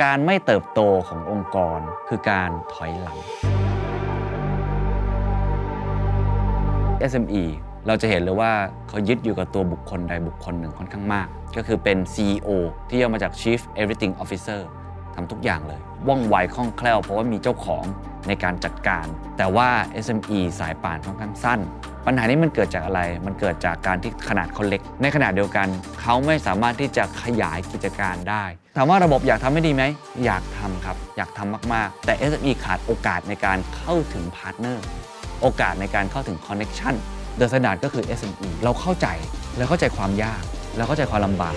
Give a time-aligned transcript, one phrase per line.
[0.00, 3.18] การไม่เติบโตขององค์กรคือการถอยหลัง
[7.10, 7.42] SME
[7.86, 8.52] เราจะเห็นเลยว่า
[8.88, 11.26] เขายึดอยู่กับตัวบุคคลใดบุคคลหนึ่งค่อนข้างมาก
[11.56, 12.48] ก็คือเป็น CEO
[12.88, 14.60] ที่ย่อมาจาก Chief Everything Officer
[15.14, 17.84] ทำทุกอย่างเลย ว่องไวคล่องแคล่วเพราะว่ามีเจ้าของ
[18.28, 19.06] ในการจัดการ
[19.38, 19.68] แต่ว่า
[20.04, 21.60] SME สายป่านค่อนข้างสั้น
[22.06, 25.68] ปัญหานี้มันเกิดจากอะไร มันเกิดจากการที่ขนาดเขาเล็ก ในขณะเดียวกัน
[26.00, 28.44] เขาไม่สามารถที่จะขยายกิจการได้
[28.76, 29.82] ถามว่าระบบอยากทำให้ดีไหม
[30.24, 34.84] อยากทำครับ อยากทำมาก ๆ แต่ SME ขาดโอกาสในการเข้าถึง partner
[35.42, 36.94] โอกาสในการเข้าถึง connection
[37.36, 39.06] The Standard ก็คือ SME เราเข้าใจ
[39.56, 40.42] แล้วเข้าใจความยาก
[40.76, 41.54] แล้วเข้าใจความลำบาก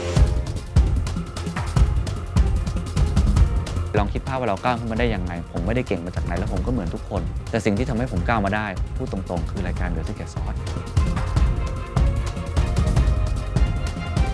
[3.97, 10.59] ลองคิดภาพว่าเราก้าวขึ้นมาได้ยังไง ผมไม่ได้เก่งมาจากไหนแล้วผมก็เหมือนทุกคน แต่สิ่งที่ทำให้ผมก้าวมาได้ พูดตรงๆ คือรายการ The Secret Sauce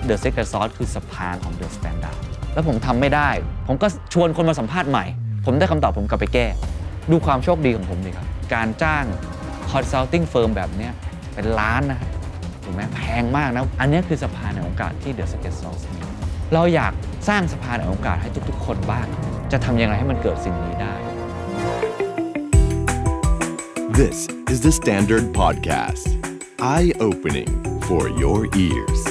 [0.10, 3.30] The Secret Sauce คือสะพานของ The Standard แล้วผมทำไม่ได้
[3.68, 5.06] ผมก็ชวนคนมาสัมภาษณ์ใหม่
[5.46, 6.48] ผมได้คำตอบผมกลับไปแก้
[7.12, 9.04] ดูความโชคดีของผมดีครับ การจ้าง
[9.72, 10.94] consulting firm แบบเนี้ย
[11.34, 12.10] เป็นล้านนะครับ
[12.64, 16.00] ถูกไหมแพงมากนะ อันเนี้ยคือสะพานแห่งโอกาสที่ The Secret Sauce มี
[16.54, 16.94] เราอยาก
[17.30, 19.08] สร้างสะพานแห่งโอกาสให้ทุกๆ คนบ้าง
[19.52, 20.96] จะทำยังไงให้มันเกิดสิ่งนี้ได้
[24.02, 26.08] This is the Standard Podcast.
[26.60, 27.52] Eye opening
[27.88, 29.02] for your ears.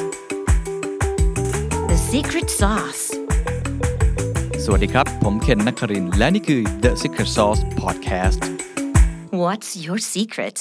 [1.91, 3.20] The secret sauce.
[4.73, 8.41] สวัสดีครับ ผมเคนนักครินทร์และนี่คือ The Secret Sauce Podcast
[9.43, 10.57] What's your secret?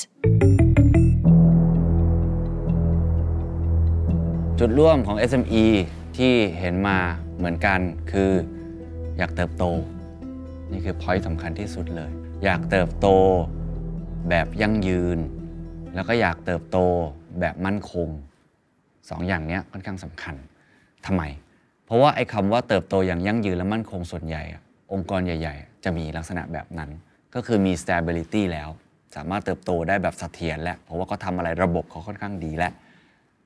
[4.60, 5.66] จุดร่วมของ SME
[6.18, 6.98] ที่เห็นมา
[7.38, 7.80] เหมือนกัน
[8.12, 8.32] คือ
[9.18, 9.64] อยากเติบโต
[10.72, 12.12] นี่คือ point สำคัญที่สุดเลย
[12.44, 13.08] อยากเติบโต
[14.30, 15.20] แบบยั่งยืน
[15.96, 16.78] แล้วก็อยากเติบโต
[17.40, 18.10] แบบมั่นคง
[19.10, 20.36] สองอย่างเนี้ยค่อนข้างสำคัญ
[21.06, 21.24] ทำไม
[21.90, 24.44] เพราะว่าไอ้คำว่าเติบโตอย่างยั่งยืนและมั่นคงส่วนใหญ่
[24.94, 26.90] องค์กรใหญ่ ๆ จะมีลักษณะแบบนั้น
[27.36, 28.70] ก็คือมี stability แล้ว
[29.16, 32.72] สามารถเติบโตได้แบบเสถียรแล้วเพราะว่าเขาทำอะไรระบบเขาค่อนข้างดีแล้ว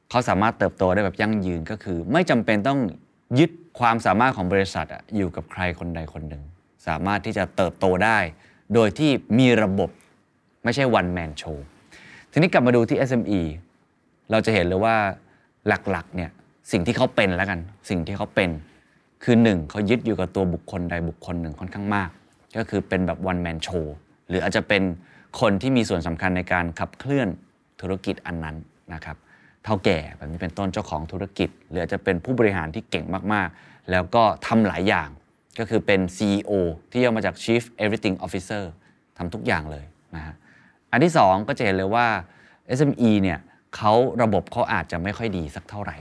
[0.10, 2.80] เขาสามารถเติบโตได้แบบยั่งยืนก็คือ ไม่จำเป็นต้อง
[3.40, 6.44] ยึดความสามารถของบริษัทอะอยู่กับใครคนใดคนหนึ่ง
[6.88, 8.18] สามารถที่จะเติบโตได้
[8.74, 9.90] โดยที่มีระบบ
[10.64, 11.58] ไม่ใช่ one man show
[12.32, 13.42] ทีนี้กลับมาดูที่ SME
[14.32, 14.96] เราจะเห็นเลยว่า
[15.68, 16.32] หลักๆเนี่ย
[16.72, 17.60] สิ่งที่เขาเป็นแล้วกัน
[17.90, 18.50] สิ่งที่เขาเป็น
[19.24, 22.10] คือหนึ่งเขายึดอยู่กับตัวบุคคลใดบุคคลหนึ่งค่อนข้างมาก
[22.58, 23.86] ก็คือเป็นแบบ one man show
[24.28, 24.84] หรืออาจจะเป็น
[25.42, 27.28] คนที่มีส่วนสำคัญในการขับเคลื่อน
[27.82, 28.56] ธุรกิจอันนั้น
[28.94, 29.18] นะครับ
[29.64, 35.10] เท่าแก่แบบนี้เป็นต้นเจ้าของธุรกิจ หรืออาจจะเป็นผู้บริหารที่เก่งมากๆ แล้วก็ทำหลายอย่าง
[35.60, 36.52] ก็คือเป็น CEO
[36.92, 38.64] ที่ย่อมาจาก Chief Everything Officer
[39.18, 39.86] ทำทุกอย่างเลย
[40.16, 40.36] นะฮะ
[40.92, 42.08] อันที่ 2 ก็จะเห็นเลยว่า
[42.78, 43.40] SME เนี่ย
[43.76, 45.98] เขาระบบเขาอาจจะไม่ค่อยดีสักเท่าไหร่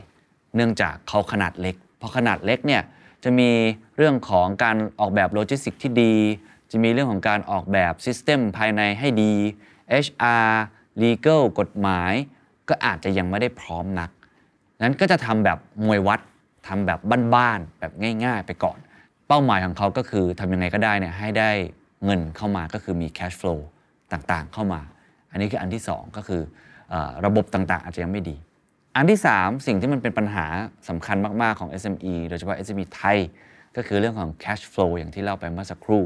[0.57, 2.83] เนื่องจากเขาขนาดเล็กเพราะขนาดเล็กเนี่ย
[3.25, 3.51] จะมี
[3.97, 6.15] เรื่องของการออกแบบโลจิสติกที่ดี
[6.71, 9.33] จะมีเรื่องของการออกแบบ system ภายในให้ดี
[10.05, 10.53] HR
[11.03, 12.13] legal กฎหมาย
[12.69, 14.11] ก็อาจจะยังไม่ได้พร้อมนัก
[14.83, 16.21] นั้นก็จะทำแบบมวยวัด
[16.67, 16.99] ทำแบบ
[17.35, 17.93] บ้านๆแบบ
[18.25, 18.79] ง่าย ๆ ไปก่อน
[19.29, 21.51] เป้าหมายของเขาก็คือทำยังไงก็ได้เนี่ยให้ได้
[22.05, 23.61] เงินเข้ามาก็คือมี cash flow
[24.13, 24.81] ต่างๆ เข้ามา
[25.31, 26.43] อันนี้คืออันที่ 2 ก็คือ
[26.91, 28.37] เออระบบต่างๆ อาจจะยังไม่ดี
[28.97, 30.47] อันที่ 3 สิ่งที่มันเป็นปัญหา
[30.89, 33.19] สำคัญมาก ๆ ของ SME โดยเฉพาะ SME ไทย
[33.77, 36.03] ก็คือเรื่องของ cash flow อย่างที่เล่าไปเมื่อสักครู่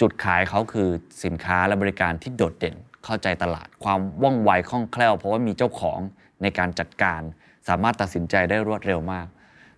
[0.00, 0.88] จุดขายเขาคือ
[1.24, 5.98] สินค้าและบริการที่โดดเด่น เข้าใจตลาด ความว่องไวคล่องแคล่ว เพราะว่ามีเจ้าของ
[6.42, 7.20] ในการจัดการ
[7.68, 9.26] สามารถตัดสินใจได้รวดเร็วมาก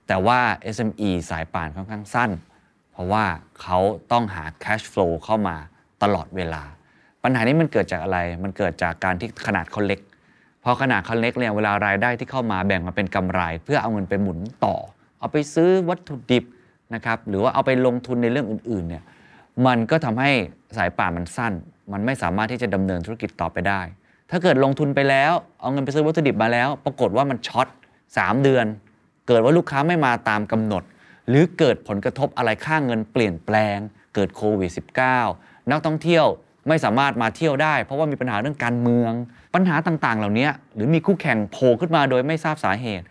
[0.07, 0.41] แต่ว่า
[0.75, 2.31] SME สายป่านค่อนข้างสั้น
[2.93, 3.25] เพราะว่า
[3.61, 3.79] เขา
[4.13, 5.57] ต้องหา cash flow เข้ามา
[6.03, 6.63] ตลอดเวลา
[7.23, 10.01] ปัญหานี้มันเกิดจากอะไร มันเกิดจากการที่ขนาดเขาเล็ก
[10.69, 14.77] พอขนาดเขาเล็กเนี่ยเวลารายได้ที่เข้ามาแบ่งมาเป็นกำไร เพื่อเอาเงินไปหมุนต่อ
[15.21, 16.45] เอาไปซื้อวัตถุดิบ
[16.95, 19.05] นะครับหรือว่าเอาไปลงทุนในเรื่องอื่นๆเนี่ย
[19.67, 20.31] มันก็ทำให้
[20.77, 21.53] สายป่านมันสั้น
[21.93, 23.81] มันไม่สามารถที่จะดำเนินธุรกิจต่อไปได้
[24.31, 27.67] ถ้าเกิดลงทุนไปแล้ว เอาเงินไปซื้อวัตถุดิบมาแล้ว ปรากฏว่ามันช็อต
[28.07, 28.67] 3 เดือน
[29.29, 30.83] เกิดว่าลูกค้าไม่มาตามกำหนด
[31.29, 33.79] หรือเกิดผลกระทบอะไรค่าเงินเปลี่ยนแปลง
[34.15, 34.71] เกิดโควิด
[35.21, 36.27] -19 นักท่องเที่ยว
[36.69, 39.13] ไม่สามารถมาเที่ยวได้ เพราะว่ามีปัญหาเรื่องการเมือง
[39.55, 43.07] ปัญหาต่างๆ เหล่านี้หรือมีคู่แข่งโผล่ขึ้นมาโดยไม่ทราบสาเหตุ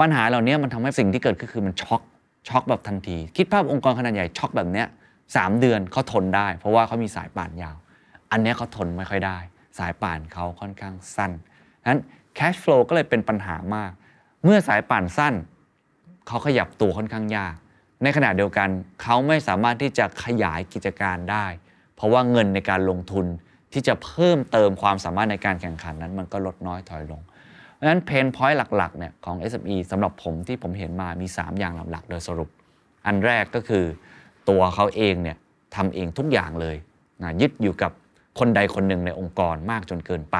[0.00, 2.02] ปัญหาเหล่านี้มันทำให้สิ่งที่เกิดขึ้นคือมันช็อก
[2.48, 4.86] ช็อกแบบทันที คิดภาพองค์กรขนาดใหญ่ช็อกแบบเนี้ย
[5.36, 7.76] สามเดือนเขาทนได้ เพราะว่าเขามีสายป่านยาว
[8.30, 9.38] อันนี้เขาทนไม่ค่อยได้
[9.78, 11.32] สายป่านเขาค่อนข้างสั้น
[11.90, 12.00] นั้น
[12.38, 13.90] cash flow ก็เลยเป็นปัญหามาก
[14.44, 15.34] เมื่อสายป่านสั้น
[16.26, 17.54] เขาขยับตัวค่อนข้างยาก
[18.02, 18.68] ในขณะเดียวกัน
[19.02, 21.46] เขาไม่สามารถที่จะขยายกิจการได้
[21.98, 23.26] เพราะว่าเงินในการลงทุน
[23.72, 27.20] ที่จะเพิ่มเติมความสามารถในการแข่งขันนั้น มันก็ลดน้อยถอยลง
[27.74, 32.48] เพราะฉะนั้นเพนพอยต์หลักๆเนี่ยของ SME สำหรับผมที่ผมเห็นมามี 3 อย่างหลักๆ โดยสรุป
[33.06, 33.84] อันแรกก็คือ
[34.48, 35.36] ตัวเขาเองเนี่ย
[35.76, 36.76] ทำเองทุกอย่างเลย
[37.22, 37.92] นะยึดอยู่กับ
[38.38, 40.36] คนใดคนหนึ่งในองค์กรมากจนเกินไป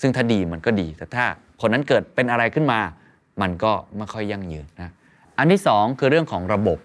[0.00, 1.24] ซึ่งถ้าดีมันก็ดี แต่ถ้า
[1.60, 2.80] คนนั้นเกิดเป็นอะไรขึ้นมา
[3.42, 4.90] มันก็ไม่ค่อยยั่งยืนนะ
[5.38, 6.78] อันที่สองคือเรื่องของระบบ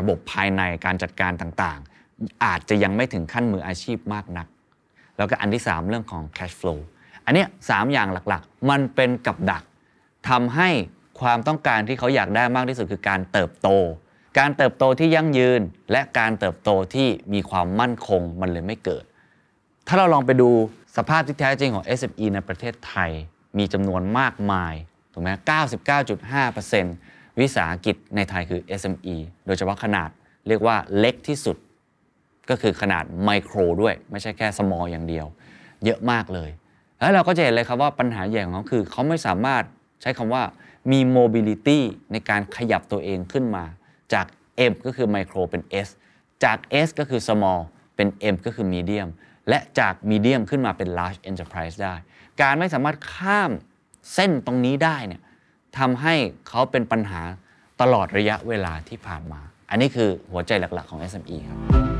[0.00, 1.95] ระบบภายในการจัดการต่างๆ
[2.44, 4.46] อาจจะยังไม่ถึงขั้นมืออาชีพมากนัก
[5.16, 6.78] แล้วก็อันที่ 3 เรื่องของ cash flow
[7.24, 9.62] อันนี้สามอย่างหลักๆ มันเป็นกับดัก
[10.28, 10.68] ทำให้
[11.20, 13.68] ความต้องการที่เขาอยากได้มากที่สุดคือการเติบโต
[14.38, 15.60] การเติบโตที่ยั่งยืน
[15.92, 19.04] และการเติบโตที่มีความมั่นคงมันเลยไม่เกิด
[19.86, 20.50] ถ้าเราลองไปดู
[20.96, 23.10] สภาพที่แท้จริงของ SME ในประเทศไทย
[23.58, 24.74] มีจำนวนมากมาย
[25.12, 25.30] ถูกไหม
[26.54, 29.16] 99.5%วิสาหกิจในไทยคือ SME
[29.46, 30.10] โดยเฉพาะขนาด
[30.48, 31.56] เรียกว่าเล็กที่สุด
[32.50, 35.26] ก็คือขนาดไมโครด้วย ไม่ใช่แค่ small อย่างเดียว
[35.84, 36.50] เยอะมากเลย
[37.00, 39.62] แล้วเราก็จะเห็นเลยครับว่าปัญหาใหญ่ของเขาคือ เขาไม่สามารถ
[40.02, 40.42] ใช้คำว่า
[40.92, 41.78] มี mobility
[42.12, 43.64] ในการขยับตัวเองขึ้นมา
[44.12, 44.26] จาก
[44.70, 45.88] M ก็คือ micro เป็น S
[46.44, 47.60] จาก S ก็คือ small
[47.96, 49.08] เป็น M ก็คือ medium
[49.48, 51.94] และจาก medium ขึ้นมาเป็น large enterprise ได้
[52.40, 53.50] การไม่สามารถข้าม
[54.14, 55.22] เส้นตรงนี้ได้เนี่ย
[55.78, 56.14] ทำให้
[56.48, 57.22] เขาเป็นปัญหา
[57.80, 59.40] ตลอดระยะเวลาที่ผ่านมา
[59.70, 61.95] อันนี้คือหัวใจหลักๆของ SME ครับ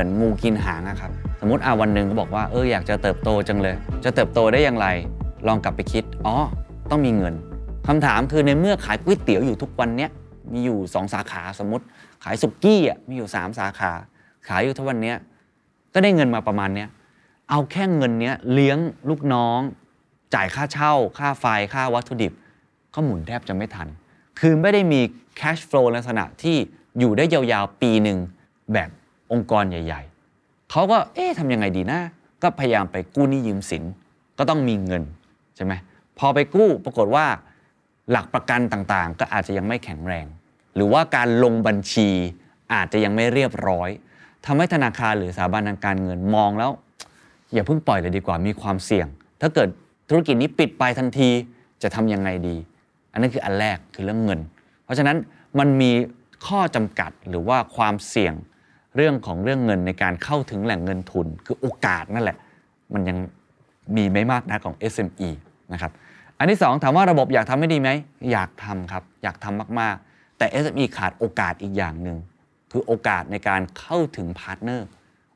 [0.00, 1.10] มันเป็นงูกินหางอะครับ
[1.40, 3.74] สมมติอาวันหนึ่งก็บอกว่าเอออยากจะเติบโตจังเลย
[4.04, 4.86] จะเติบโตได้อย่างไร
[5.46, 6.36] ลองกลับไปคิด อ๋อ
[6.90, 7.34] ต้องมีเงิน
[7.86, 10.10] คำถามคือในเมื่อขายก๋วยเตี๋ยวอยู่ทุกวันเนี้ย
[10.52, 11.84] มีอยู่ 2 สาขาสมมติ
[12.24, 13.90] ขายสุกี้อะมีอยู่ 3 สาขา
[14.48, 15.16] ขายอยู่ทุกวันเนี้ย
[15.94, 16.88] ก็ได้เงินมาประมาณเนี้ย
[17.50, 19.60] เอาแค่เงินเนี้ยเลี้ยงลูกน้อง
[20.34, 22.32] จ่ายค่าเช่า ค่าไฟค่าวัตถุดิบ
[22.94, 23.88] ก็หมุนแทบจะไม่ทัน
[24.40, 25.00] คือไม่ได้มี
[25.40, 26.56] cash flow ลักษณะที่
[26.98, 28.18] อยู่ได้ยาวๆ ปีหนึ่ง
[28.72, 28.90] แบบ
[29.32, 30.02] องค์กรใหญ่
[30.36, 32.00] ๆ เขาก็เอ๊ะทำยังไงดีนะ
[32.42, 33.84] ก็พยายามไปกู้หนี้ยืมสิน
[34.38, 35.02] ก็ต้องมีเงิน
[35.56, 35.72] ใช่ไหม
[36.18, 37.26] พอไปกู้ปรากฏว่า
[38.10, 40.26] หลักประกันต่างๆ ก็อาจจะยังไม่แข็งแรง
[40.74, 42.08] หรือว่าการลงบัญชี
[42.74, 43.88] อาจจะยังไม่เรียบร้อย
[44.46, 46.70] ทำให้ธนาคารหรือสถาบันทางการเงินมองแล้ว
[47.52, 49.06] อย่าเพิ่งปล่อยเลยดีกว่ามีความเสี่ยง
[49.40, 49.68] ถ้าเกิด
[50.08, 51.30] ธุรกิจนี้ปิดไปทันที
[51.82, 52.56] จะทำยังไงดี
[53.12, 54.40] อันนั้นคืออันแรกคือเรื่องเงิน
[54.84, 55.16] เพราะฉะนั้น
[55.58, 55.92] มันมี
[56.46, 58.34] ข้อจำกัดหรือว่าความเสี่ยง
[58.96, 62.36] เรื่องของเรื่องเงินในการเข้าถึงแหล่งเงินทุน คือโอกาสนั่นแหละ
[62.94, 63.18] มันยัง
[63.96, 65.30] มีไม่มากนะของ SME
[65.72, 65.92] นะครับ
[66.38, 67.90] อันที่สองถามว่าระบบอยากทำให้ดีไหม
[68.32, 72.18] อยากทำครับ อยากทำมากๆ แต่ SME ขาดโอกาสอีกอย่างหนึ่ง
[72.72, 74.88] คือโอกาสในการเข้าถึง partner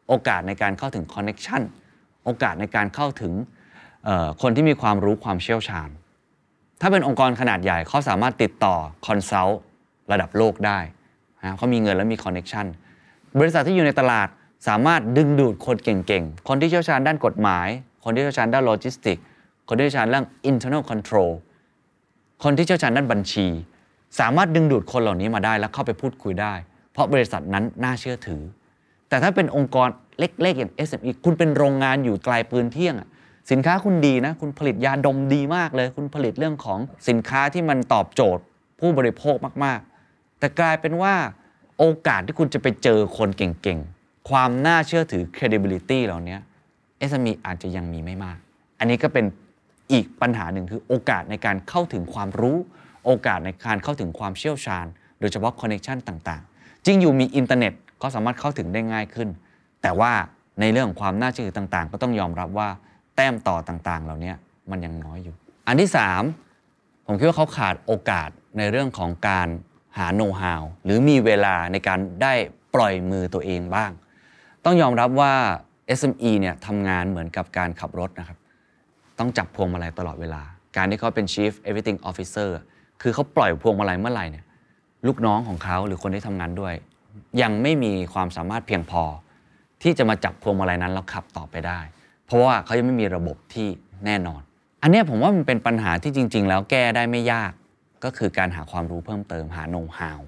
[0.09, 1.63] โอกาสในการเข้าถึง connection
[2.25, 3.33] โอกาสในการเข้าถึง
[4.43, 5.89] คนที่มีความรู้ความเชี่ยวชาญ
[6.81, 8.75] ถ้าเป็นองค์กรขนาดใหญ่เขาสามารถติดต่อ
[9.07, 9.61] consult
[10.13, 10.79] ระดับโลกได้
[11.41, 12.67] นะเขามีเงินและมี connection
[13.39, 14.29] บริษัทที่อยู่ในตลาด
[14.69, 17.69] สามารถดึงดูดคนเก่งๆ คนที่เชี่ยวชาญด้านกฎหมาย
[18.05, 19.19] คนที่เชี่ยวชาญด้านโลจิสติก
[19.69, 21.33] คนที่เชี่ยวชาญเรื่อง internal control
[22.45, 23.47] คนที่เชี่ยวชาญด้านบัญชี
[24.21, 26.55] สามารถดึงดูดคนเหล่านี้มาได้แล้วเข้าไปพูดคุยได้
[26.93, 28.43] เพราะบริษัทนั้นน่าเชื่อถือ
[29.09, 29.89] แต่ถ้าเป็นองค์กร
[30.19, 33.09] เล็กๆอย่าง SME คุณเป็นโรงงานอยู่ไกลปืนเที่ยงอะ
[33.51, 36.79] สินค้าคุณดีนะ คุณผลิตยาดมดีมากเลย คุณผลิตเรื่องของ
[37.09, 38.43] สินค้าที่มันตอบโจทย์
[38.81, 39.81] ผู้บริโภคมาก
[40.11, 41.15] ๆ แต่กลายเป็นว่า
[41.79, 46.37] โอกาสที่คุณจะไปเจอคนเก่งๆ ความน่าเชื่อถือ credibility เหล่านี้
[47.09, 48.39] SME อาจจะยังมีไม่มาก
[48.79, 49.25] อันนี้ก็เป็น
[49.93, 52.57] อีกปัญหาหนึ่งคือโอกาสในการเข้าถึงความรู้
[53.07, 54.87] โอกาสในการเข้าถึงความเชี่ยวชาญ
[55.21, 59.29] โดยเฉพาะคอนเน t ชันต่างๆ จริงอยู่มีอินเทอร์เน็ตก็สามารถเข้าถึงได้ง่ายขึ้น
[59.83, 60.13] แต่ว่า
[60.61, 62.69] ในเรื่องของความน่าเชื่อถือต่างๆ ก็ต้องยอมรับว่า
[63.17, 64.33] แต้มต่อต่างๆ เหล่านี้
[64.71, 65.35] มันยังน้อยอยู่
[65.67, 65.91] อันที่
[66.49, 68.29] 3 ผมคิดว่าเขาขาดโอกาส
[68.59, 69.49] ในเรื่องของการ
[69.99, 72.35] หาโน้ตฮาวหรือมีเวลาในการได้
[72.75, 73.91] ปล่อยมือตัวเองบ้าง
[74.65, 75.35] ต้องยอมรับว่า
[75.99, 78.39] SME เนี่ยทำงานเหมือนกับการขับรถนะครับ
[79.19, 80.43] ต้องจับพวงมาลัยตลอดเวลา
[80.77, 82.51] การที่เขาเป็น Chief Everything Officer
[83.03, 84.45] คือเขาปล่อยพวงมาลัยเมื่อไหร่เนี่ย
[85.07, 86.75] ลูกน้องของเขาหรือคนที่ทำงานด้วย
[87.43, 89.03] ยังไม่มีความสามารถเพียงพอ
[89.83, 91.81] ที่จะมาจับพวงมาลัยนั้นแล้วขับต่อไปได้
[92.27, 93.69] เพราะว่าเขายังไม่มีระบบที่
[94.07, 94.41] แน่นอน
[94.83, 97.53] อันนี้ผมว่ามันเป็นปัญหาที่จริง ๆ แล้วแก้ได้ไม่ยาก
[98.05, 100.21] ก็คือการหาความรู้เพิ่มเติมหาโน้ตฮาว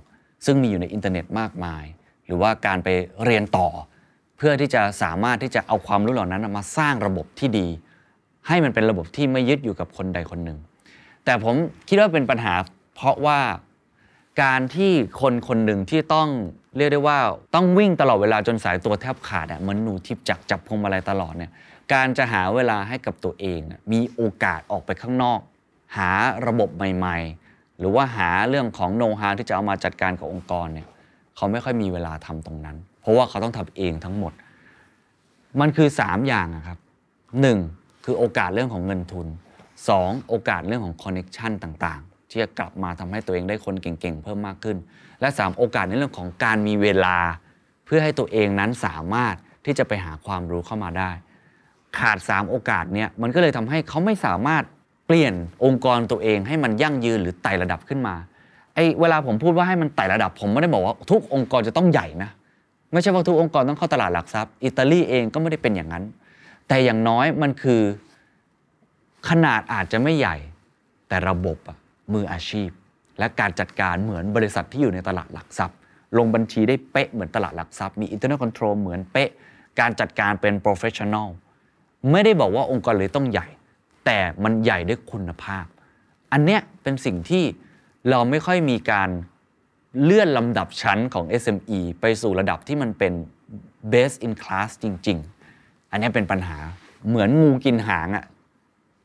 [0.45, 1.85] ซึ่งมีอยู่ในอินเทอร์เน็ตมากมาย
[2.27, 2.89] หรือว่าการไป
[3.25, 3.69] เรียนต่อ
[4.37, 7.67] เพื่อที่จะสามารถที่จะเอาความรู้เหล่านั้นมาสร้างระบบที่ดี
[8.49, 10.59] ให้มันเป็นระบบที่ไม่ยึดอยู่กับคนใดคนหนึ่ง
[11.25, 11.55] แต่ผม
[11.89, 12.55] คิดว่าเป็นปัญหา
[12.95, 13.41] เพราะว่า
[14.43, 16.29] การที่คนคนหนึ่งที่ต้อง
[16.77, 17.19] เรียกได้ว่า
[17.55, 21.53] ต้องวิ่งตลอดเวลาจนสายตัวแทบขาดเหมือนหนูทิพจักจับพวงมาลัยตลอดเนี่ย
[21.93, 23.61] การจะหาเวลาให้กับตัวเอง
[23.93, 25.41] มีโอกาสออกไปข้างนอก
[25.97, 26.11] หา
[26.47, 27.46] ระบบใหม่ ๆ
[27.79, 30.89] หรือว่าหาเรื่องของโน้ตฮาที่จะเอามาจัดการกับองค์กรเนี่ย
[31.37, 34.33] เขาไม่ค่อยมีเวลาทำตรงนั้น เพราะว่าเขาต้องทำเองทั้งหมด
[35.61, 36.79] มันคือ 3 อย่างอะครับ
[37.41, 37.59] หนึ่ง
[38.05, 39.27] คือโอกาสเรื่องของเงินทุน
[39.79, 40.29] 2.
[40.29, 44.77] โอกาสเรื่องของคอนเน็ชันต่างๆ ที่จะกลับมาทำให้ตัวเองได้คนเก่งๆ เพิ่มมากขึ้น
[45.21, 45.57] และ 3.
[45.57, 47.19] โอกาสในเรื่องของการมีเวลา
[47.85, 51.11] เพื่อให้ตัวเองนั้นสามารถที่จะไปหาความรู้เข้ามาได้
[51.99, 54.63] ขาด 3 โอกาสเนี่ยมันก็เลยทำให้เขาไม่สามารถ
[55.07, 55.35] เปลี่ยน
[55.65, 58.15] องค์กรตัวเองให้มันยั่งยืนหรือไต่ระดับขึ้นมา
[58.75, 62.31] ไอ้เวลาผมพูดว่าให้มันไต่ระดับ ผมไม่ได้บอกว่าทุกองค์กรจะต้องใหญ่นะ
[62.93, 66.05] ไม่ใช่ว่าทุกองค์กรต้องเข้าตลาดหลักทรัพย์ อิตาลีเองก็ไม่ได้เป็นอย่างนั้น
[66.69, 67.83] แต่อย่างน้อยมันคือ
[69.29, 70.37] ขนาดอาจจะไม่ใหญ่
[71.09, 71.77] แต่ระบบอะ
[72.13, 72.71] มืออาชีพ
[73.19, 75.77] และการจัดการเหมือนบริษัทที่อยู่ในตลาดหลักทรัพย์
[76.19, 79.31] ลงบัญชีได้เป๊ะเหมือนตลาดหลักทรัพย์มี internal control เหมือนเป๊ะ
[79.81, 81.29] การจัดการเป็น professional
[82.11, 83.47] ไม่ได้บอกว่าองค์กรเลยต้องใหญ่
[84.07, 85.67] แต่มันใหญ่ด้วยคุณภาพ
[86.33, 87.45] อันเนี้ยเป็นสิ่งที่
[88.11, 89.11] เราไม่ค่อยมีการ
[90.03, 93.13] เลื่อนลำดับชั้นของ SME ไปสู่ระดับที่มันเป็น
[93.93, 95.19] best in class จริง
[95.55, 96.59] ๆ อันเนี้ยเป็นปัญหา
[97.09, 98.25] เหมือนงูกินหางอะ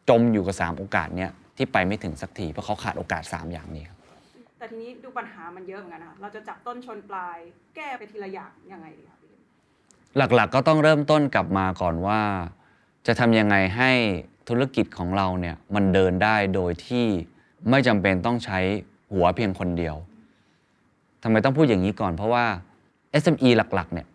[0.10, 3.98] จมอยู่กับ 3 โอกาสเนี้ยที่ไปไม่ถึงสักที เพราะเขาขาดโอกาส 3 อย่างนี้ครับ
[4.58, 7.38] แต่ทีนี้ดูปัญหามันเยอะเหมือนกันนะคะเราจะจับต้นชนปลาย
[7.76, 9.34] แก้ไปทีละอย่างยังไงดีคะพี่เค
[10.16, 12.22] นหลักๆก็ต้องเริ่มต้นกลับมาก่อนว่า
[13.08, 13.92] จะทำยังไงให้
[14.50, 17.06] ธุรกิจของเราเนี่ยมันเดินได้โดยที่
[17.70, 18.60] ไม่จำเป็นต้องใช้
[19.14, 19.96] หัวเพียงคนเดียว
[21.24, 22.46] ทำไมต้องพูดอย่างนี้ก่อนเพราะว่า
[23.24, 24.08] SME หลักๆเนี่ย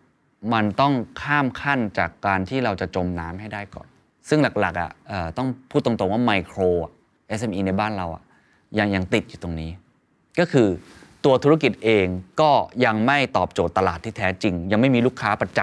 [0.53, 3.87] มันต้องข้ามขั้นจากการที่เราจะจมน้ำให้ได้ก่อน
[4.29, 6.59] ซึ่งหลักๆอะเอ่อต้องพูดตรงๆว่าไมโคร
[7.39, 8.23] SME ในบ้านเราอะ
[8.77, 9.71] ยังยังติดอยู่ตรงนี้
[10.39, 10.67] ก็คือ
[11.25, 12.05] ตัวธุรกิจเอง
[12.41, 12.51] ก็
[12.85, 15.59] ยังไม่ตอบโจทย์ตลาดที่แท้จริง ยังไม่มีลูกค้าประจ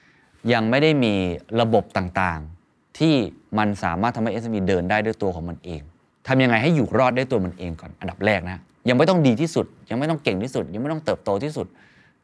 [0.00, 1.14] ำยังไม่ได้มี
[1.60, 2.55] ระบบต่างๆ
[2.98, 3.14] ที่
[3.58, 5.80] มันสามารถทำให้ SME เดินได้ด้วยตัวของมันเอง
[6.26, 11.66] ทำยังไงให้อยู่รอดได้ตัวมันเองก่อนอันดับแรกนะยังไม่ต้องดีที่สุด ยังไม่ต้องเก่งที่สุด ยังไม่ต้องเติบโตที่สุด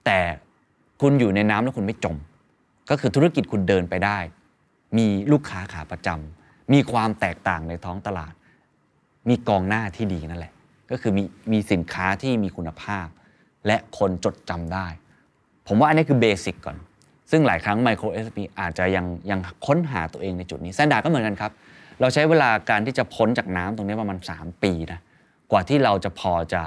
[0.05, 0.19] แต่
[1.01, 2.17] คุณอยู่ในน้ำแล้วคุณไม่จม
[2.91, 4.19] ก็คือธุรกิจคุณเดินไปได้
[4.99, 8.33] มีลูกค้าขาประจำมีความแตกต่างในท้องตลาด
[9.29, 10.53] มีกองหน้าที่ดีนั่นแหละ
[10.91, 13.07] ก็คือมีมีสินค้าที่มีคุณภาพ
[13.67, 14.87] และคนจดจำได้
[15.67, 16.77] ผมว่าอันนี้คือเบสิกก่อน
[17.35, 21.53] ซึ่งหลายครั้งไมโคร SME อาจจะยังยังค้นหาตัวเองในจุดนี้แซนดาก็เหมือนกันครับ
[22.01, 25.01] เราใช้เวลาการที่จะพ้นจากน้ำตรงนี้ประมาณ 3 ปีนะ
[25.51, 26.63] กว่าที่เราจะพอจะ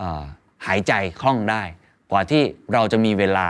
[0.00, 0.24] ออ
[0.66, 1.62] หายใจคล่องได้
[2.10, 3.48] กว่าที่เราจะมีเวลา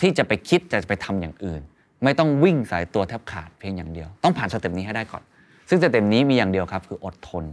[0.00, 1.60] ที่จะไปคิดจะไปทำอย่างอื่น
[2.04, 5.22] ไม่ต้องวิ่งสายตัวแทบขาดเพียงอย่างเดียว ต้องผ่าน step นี้ให้ได้ก่อน
[5.68, 7.44] ซึ่ง step นี้มีอย่างเดียวครับ คืออดทน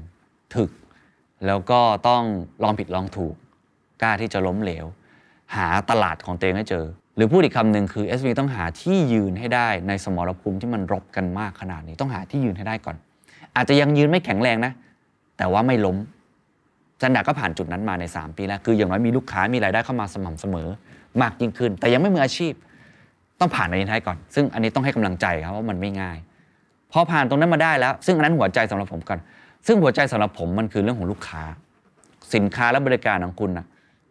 [0.56, 0.72] ถึก
[1.48, 2.24] แล้วก็ต้อง
[2.63, 3.36] ลองผิดลองถูก
[4.01, 4.86] กล้าที่จะล้มเหลว
[5.56, 6.86] หาตลาดของตัวเองให้เจอ
[7.18, 12.96] หรือพูดอีกคำหนึ่งคือ SME ต้องหาที่ยืนให้ได้ในสมรภูมิที่มันรบกันมากขนาดนี้ต้องหาที่ยืนให้ได้ก่อน
[13.56, 14.74] อาจจะยังยืนไม่แข็งแรงนะ
[15.38, 15.98] แต่ว่าไม่ล้ม
[17.01, 20.68] THE STANDARD ก็ผ่านจุดนั้นมาใน 3 ปีแล้ว คืออย่างน้อยมีลูกค้ามีรายได้เข้ามาสม่ำเสมอ
[21.22, 22.54] มากยิ่งขึ้น แต่ยังไม่มืออาชีพ
[23.40, 26.18] ต้องผ่านในนี้ให้ก่อน ซึ่งอันนี้ต้องให้กำลังใจครับว่ามันไม่ง่าย
[26.92, 29.20] พอผ่านตรงนั้นมาได้แล้ว ซึ่งอันนั้นหัวใจสำหรับผมก่อน
[29.68, 31.44] ซึ่งหัวใจสำหรับผมมันคือเรื่องของลูกค้า
[32.34, 33.66] สินค้าและบริการของคุณนะ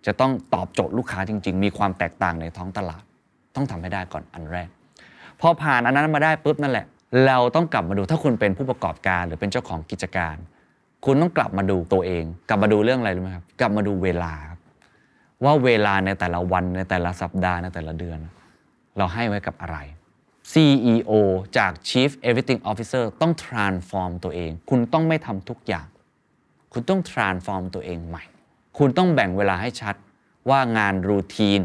[0.06, 3.02] จะต้องตอบโจทย์ลูกค้าจริง ๆ มีความแตกต่างในท้องตลาด
[3.54, 4.68] ต้องทำให้ได้ก่อนอันแรก
[5.40, 6.86] พอผ่านอันนั้นมาได้ปุ๊บนั่นแหละ
[7.26, 10.36] เราต้องกลับมาดูถ้าคุณเป็นผู้ประกอบการหรือเป็นเจ้าของกิจการ
[11.04, 14.60] คุณต้องกลับมาดูตัวเอง กลับมาดูเรื่องอะไรรู้ไหมครับ กลับมาดูเวลาครับ
[15.44, 18.18] ว่าเวลาในแต่ละวันในแต่ละสัปดาห์ในแต่ละเดือน
[18.96, 19.78] เราให้ไว้กับอะไร
[20.52, 21.12] CEO
[21.58, 25.86] จาก Chief Everything Officer ต้อง transform ตัวเอง คุณต้องไม่ทำทุกอย่าง
[26.72, 28.24] คุณต้อง transform ตัวเองใหม่
[28.78, 29.94] คุณต้องแบ่งเวลาให้ชัด
[30.50, 31.60] ว่างานรูทีน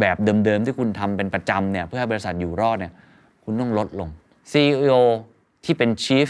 [0.00, 2.92] แบบเดิมๆ ที่คุณทำเป็นประจำเนี่ยเพื่อให้บริษัทอยู่รอดเนี่ย
[3.44, 4.08] คุณต้องลดลง
[4.52, 4.92] CEO
[5.64, 6.28] ที่เป็น Chief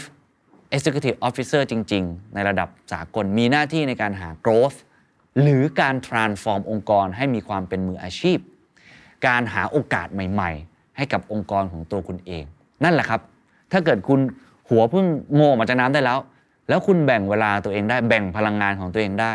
[0.75, 4.77] Executive Officer จริง ๆ ในระดับสากลมีหน้าที่ในการหา growth
[5.41, 8.37] หรือการ transform องค์กรให้มีความเป็นมืออาชีพ
[9.27, 12.43] การหาโอกาสใหม่ ๆ ให้กับองค์กรของตัวคุณเอง
[12.83, 13.21] นั่นแหละครับ
[13.71, 14.19] ถ้าเกิดคุณ
[14.69, 16.19] หัวเพิ่งโผล่มาจากน้ำได้แล้ว
[16.69, 19.33] แล้วคุณแบ่งเวลาตัวเองได้แบ่งพลังงานของตัวเองได้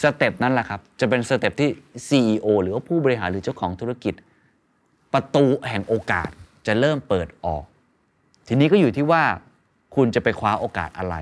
[0.00, 1.70] step นั้นแหละครับ จะเป็น step ที่
[2.08, 4.14] CEO หรือว่าผู้บริหารหรือเจ้าของธุรกิจ
[5.12, 6.30] ประตูแห่งโอกาส
[6.66, 7.64] จะเริ่มเปิดออก
[8.48, 9.24] ทีนี้ก็อยู่ที่ว่า
[9.96, 11.16] คุณจะไปคว้าโอกาสอะไร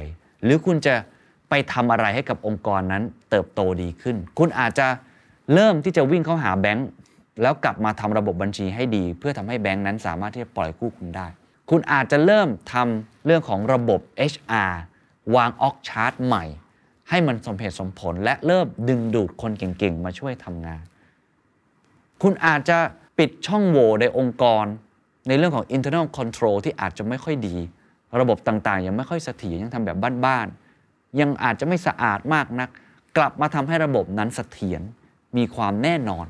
[0.45, 0.95] หรือคุณจะ
[1.49, 4.87] ไปทำอะไรให้กับองค์กรนั้นเติบโตดีขึ้น คุณอาจจะ
[5.55, 6.89] เริ่มที่จะวิ่งเข้าหาแบงก์
[7.43, 11.27] แล้วกลับมาทำระบบบัญชีให้ดี เพื่อทำให้แบงก์นั้นสามารถที่จะปล่อยกู้คุณได้
[11.71, 14.01] คุณอาจจะเริ่มทำเรื่องของระบบ
[14.33, 14.73] HR
[15.37, 16.45] วางออกชาร์ตใหม่
[17.11, 20.83] ให้มันสมเหตุสมผลและเริ่มดึงดูดคนเก่งๆ มาช่วยทำงาน
[22.23, 22.79] คุณอาจจะ
[23.19, 24.65] ปิดช่องโหว่ในองค์กร
[25.29, 27.57] ในเรื่องของ internal control ที่อาจจะไม่ค่อยดี
[28.21, 32.69] ระบบต่างๆ ยังไม่ค่อยเสถียรยังทำแบบบ้านๆ ยังอาจจะไม่สะอาดมากนัก
[33.17, 34.83] กลับมาทำให้ระบบนั้นเสถียร
[35.37, 36.27] มีความแน่นอน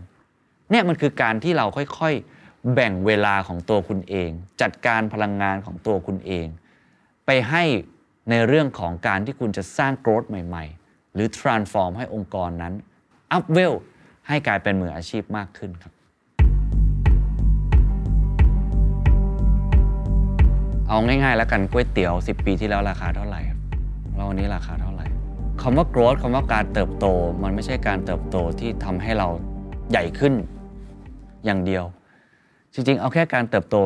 [0.71, 6.47] เนี่ยมันคือการที่เราค่อยๆ แบ่งเวลาของตัวคุณเอง จัดการพลังงานของตัวคุณเอง
[7.27, 7.65] ไปให้
[8.29, 12.75] ในเรื่องของการที่คุณจะสร้าง growth ใหม่ ๆ หรือ transform ให้องค์กรนั้น
[13.37, 13.75] up well
[14.29, 15.93] ให้กลายเป็นมืออาชีพมากขึ้นครับ
[20.89, 23.59] เอาง่ายๆแล้วกันก๋วยเตี๋ยว 10 ปีที่แล้วราคาเท่าไหร่ครับ
[24.15, 25.07] แล้ววันนี้ราคาเท่าไหร่
[25.63, 27.07] คำว่า growth คำว่าการเติบโต
[27.43, 29.29] มันไม่ใช่การเติบโตที่ทำให้เรา
[29.91, 30.35] ใหญ่ขึ้น
[31.45, 31.85] อย่างเดียว
[32.75, 33.77] จริงๆ เอาแค่การเติบโต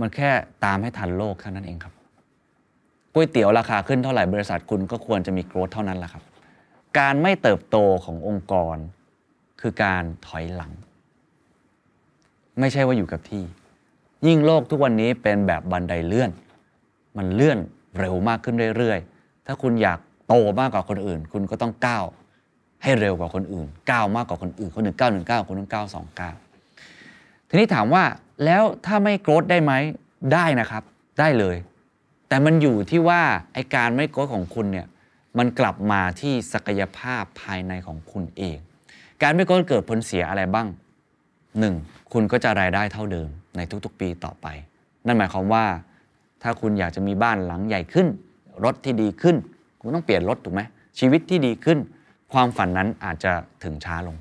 [0.00, 0.30] มันแค่
[0.64, 1.95] ตามให้ทันโลกแค่นั้นเองครับ
[3.18, 6.22] ก๋วยเตี๋ยวราคาขึ้นเท่าไหร่บริษัทคุณก็ควรจะมี growth เท่านั้นแหละครับ
[6.98, 8.76] การไม่เติบโตขององค์กร
[9.60, 10.72] คือการถอยหลัง
[12.60, 13.42] ไม่ใช่ว่าอยู่กับที่
[14.26, 16.30] ยิ่งโลกทุกวันนี้เป็นแบบบันไดเลื่อน
[17.16, 17.58] มันเลื่อน
[17.98, 22.04] เร็วมากขึ้นเรื่อยๆ ถ้าคุณอยากโตมากกว่าคนอื่น คุณก็ต้องก้าว
[22.82, 26.34] ให้เร็วกว่าคนอื่นก้าวมากกว่าคนอื่นคนหนึ่งก้าวหนึ่งก้าวคนหนึ่งก้าวสองก้าว
[27.48, 28.04] ทีนี้ถามว่า
[28.44, 29.72] แล้วถ้าไม่โกรธได้ไหม
[30.32, 30.82] ได้นะครับ
[31.20, 31.56] ได้เลย
[32.28, 33.22] แต่มันอยู่ที่ว่า
[33.54, 34.86] ไอการไม่โกรธของคุณเนี่ย
[35.38, 38.58] มันกลับมาที่ศักยภาพภายในของคุณเอง
[39.22, 40.66] การไม่โกรธเกิดผลเสียอะไรบ้าง
[41.58, 41.74] หนึ่ง
[42.12, 44.46] คุณก็จะรายได้เท่าเดิมในทุกๆ ปีต่อไป
[45.06, 45.64] นั่นหมายความว่า
[46.42, 48.06] ถ้าคุณอยากจะมีบ้านหลังใหญ่ขึ้น
[48.64, 49.36] รถที่ดีขึ้น
[49.80, 50.60] คุณต้องเปลี่ยนรถถูกไหม
[50.98, 51.78] ชีวิตที่ดีขึ้น
[52.32, 53.32] ความฝันนั้นอาจจะ
[53.64, 54.16] ถึงช้าลง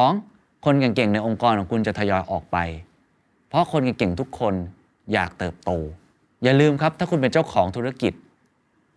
[0.00, 0.64] 2.
[0.64, 2.58] คนเก่งๆในองค์กรของคุณจะทยอยออกไป
[3.48, 4.54] เพราะคนเก่งๆทุกคน
[5.12, 5.70] อยากเติบโต
[6.46, 8.12] อย่าลืมครับ ถ้าคุณเป็นเจ้าของธุรกิจ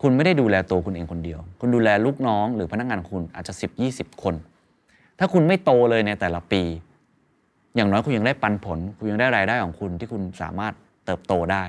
[0.01, 3.53] คุณไม่ได้ดูแลตัวคุณเองคนเดียว คุณดูแลลูกน้องหรือพนักงานคุณอาจจะ
[3.87, 4.35] 10-20 คน
[5.19, 6.61] ถ้าคุณไม่โตเลยในแต่ละปี
[7.75, 10.73] อย่างน้อยคุณยังได้ปันผล คุณยังได้รายได้ของคุณที่คุณสามารถ
[11.05, 11.63] เติบโตได้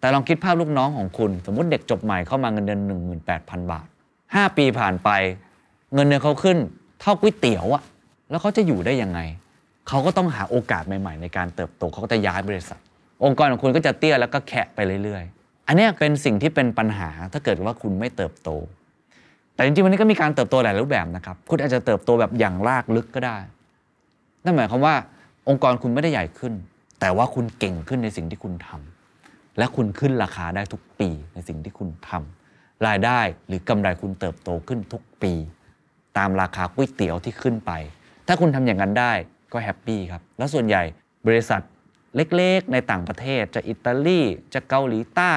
[0.00, 2.80] แต่ลองคิดภาพลูกน้องของคุณ สมมติเด็กจบใหม่เข้ามาเงินเดือน
[3.26, 3.86] 18,000 บาท
[4.22, 5.10] 5 ปีผ่านไป
[5.94, 6.58] เงินเดือนเขาขึ้น
[7.00, 7.82] เท่าก๋วยเตี๋ยวอะ
[8.30, 9.20] แล้วเขาจะอยู่ได้ยังไง
[9.88, 12.80] เขาก็ต้องหาโอกาสใหม่ ๆ ในการเติบโตเขาก็จะย้ายบริษัท
[13.24, 18.50] องค์กรของคุณก็จะเตี้ยแล้วก็แคะไปเรื่อยๆ อันนี้เป็นสิ่งที่เป็นปัญหาถ้าเกิดว่าคุณไม่เติบโต
[19.54, 23.38] แต่จริงๆวันนี้ก็มีการเติบโตหลายรูปแบบนะครับ คุณอาจจะเติบโตแบบหยั่งรากลึกก็ได้
[24.44, 24.94] นั่นหมายความว่า
[25.48, 26.52] องค์กรคุณไม่ได้ใหญ่ขึ้น
[27.00, 35.32] แต่ว่าคุณเก่งขึ้นในสิ่งที่คุณทำและคุณขึ้นราคาได้ทุกปีในสิ่งที่คุณทำรายได้หรือกำไรคุณเติบโตขึ้นทุกปี
[36.18, 37.72] ตามราคาก๋วยเตี๋ยวที่ขึ้นไป
[38.26, 39.12] ถ้าคุณทำอย่างนั้นได้
[39.52, 40.82] ก็ happy ครับ แล้วส่วนใหญ่
[41.26, 41.60] บริษัท
[42.16, 44.20] เล็กๆ ในต่างประเทศ จะอิตาลี
[44.54, 45.34] จะเกาหลีใต้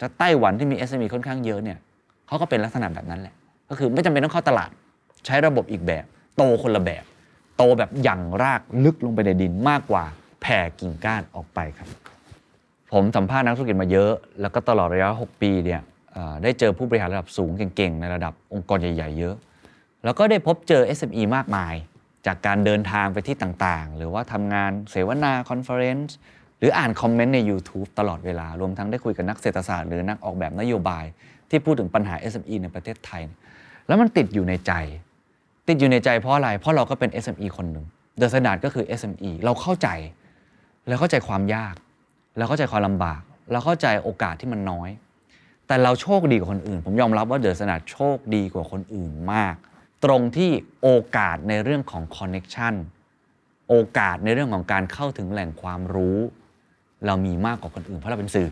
[0.00, 1.78] จะไต้หวันที่มี SME ค่อนข้างเยอะเนี่ย
[2.26, 3.34] เขาก็เป็นลักษณะแบบนั้นแหละ
[3.68, 4.70] ก็คือไม่จำเป็นต้องเข้าตลาด
[5.26, 6.04] ใช้ระบบอีกแบบ
[6.36, 7.04] โตคนละแบบ
[7.56, 10.04] โตแบบหยั่งรากลึกลงไปในดินมากกว่า
[10.42, 11.88] แผ่กิ่งก้านออกไปครับ
[12.92, 15.80] ผมสัมภาษณ์นักธุรกิจมาเยอะ แล้วก็ตลอดระยะ 6 ปีเนี่ย
[16.42, 19.34] ได้เจอผู้บริหารระดับสูงเก่งๆ ในระดับองค์กรใหญ่ ๆ เยอะ
[20.04, 21.74] แล้วก็ได้พบเจอ SME มากมาย
[22.26, 26.16] จากการเดินทางไปที่ต่างๆ หรือว่าทำงานเสวนาคอนเฟอเรนซ์
[26.58, 31.04] หรืออ่านคอมเมนต์ใน YouTube ตลอดเวลา รวมทั้งได้คุยกับนักเศรษฐศาสตร์หรือนักออกแบบนโยบาย
[31.50, 33.22] ที่พูดถึงปัญหา SME ในประเทศไทย
[33.86, 34.72] แล้วมันติดอยู่ในใจ
[35.68, 39.88] ติดอยู่ในใจเพราะอะไร เพราะเราก็เป็น SME คนหนึ่ง THE STANDARD ก็คือ SME เราเข้าใจ
[40.88, 41.74] เราเข้าใจความยาก
[42.38, 44.90] เราเข้าใจความลำบาก เราเข้าใจโอกาสที่มันน้อย
[45.66, 49.54] แต่เราโชคดีกว่าคนอื่น ผมยอมรับว่า THE STANDARD โชคดีกว่าคนอื่นมาก
[50.04, 50.50] ตรงที่
[50.82, 52.74] โอกาสในเรื่องของ connection
[53.68, 56.18] โอกาสในเรื่องของการเข้าถึงแหล่งความรู้
[57.06, 58.48] เรามีมากกว่าคนอื่น เพราะเราเป็นสื่อ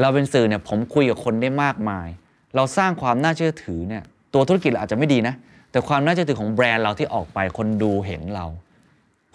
[0.00, 2.08] เราเป็นสื่อเนี่ยผมคุยกับคนได้มากมาย
[2.56, 4.02] เราสร้างความน่าเชื่อถือเนี่ย
[4.34, 5.34] ตัวธุรกิจเราอาจจะไม่ดีนะ
[5.70, 8.46] แต่ความน่าเชื่อถือของแบรนด์เราที่ออกไปคนดูเห็นเรา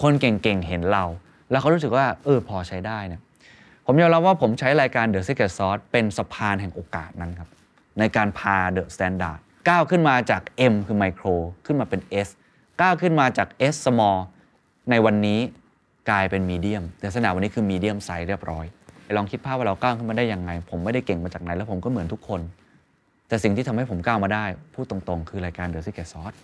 [0.01, 1.03] คนเก่งๆเห็นเรา
[1.49, 3.21] แล้วเขารู้สึกว่าเออพอใช้ได้เนี่ย
[3.85, 7.49] ผมยอมรับว่าผมใช้รายการ The Secret Sauce เป็นสะพานแห่งโอกาสนั้นครับ
[7.99, 12.29] ในการพา The Standard ก้าวขึ้นมาจาก M คือ Micro ขึ้นมาเป็น S
[12.81, 14.19] ก้าวขึ้นมาจาก S Small
[14.89, 15.39] ในวันนี้
[16.09, 18.65] กลายเป็นมีเดียมแต่สนามวันนี้คือมีเดียมไซส์เรียบร้อย
[19.17, 22.41] ลองคิดภาพว่าเราก้าวขึ้นมาได้ยังไง ผมไม่ได้เก่งมาจากไหนแล้วผมก็เหมือนทุกคน
[23.27, 26.37] แต่สิ่งที่ทำให้ผมก้าวมาได้ พูดตรงๆ คือรายการ The Secret Sauce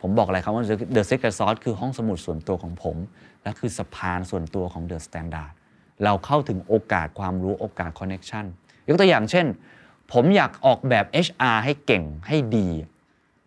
[0.00, 0.64] ผมบอกอะไรครับว่า
[0.96, 2.96] The Secret Sauce คือห้องสมุดส่วนตัวของผม
[3.42, 5.50] และคือสะพานส่วนตัวของ The Standard
[6.04, 8.44] เราเข้าถึงโอกาสความรู้โอกาส Connection
[8.88, 9.46] ยกตัวอย่างเช่น
[10.12, 12.68] ผมอยากออกแบบ HR ให้เก่งให้ดี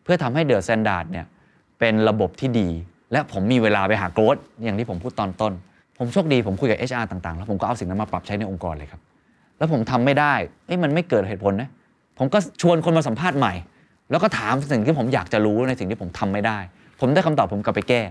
[0.04, 1.26] เพื่อทำให้ The Standard เนี่ย
[1.80, 2.69] เป็นระบบที่ดี
[3.12, 5.54] และผมมีเวลาไปหาโกรธอย่างที่ผมพูดตอนต้น
[5.98, 9.02] ผมโชคดีผมคุยกับ HR ต่างๆ แล้วผมก็เอาสิ่งนั้นมาปรับใช้ในองค์กรเลยครับ
[9.58, 10.34] แล้วผมทำไม่ได้
[10.65, 11.69] เอ้ยมันไม่เกิดเหตุผลนะ
[12.17, 13.54] ผมก็ชวนคนมาสัมภาษณ์ใหม่
[14.12, 16.58] แล้วก็ถามสิ่งที่ผมอยากจะรู้ในสิ่งที่ผมทำไม่ได้
[17.00, 18.02] ผมได้คำตอบผมกลับไปแก้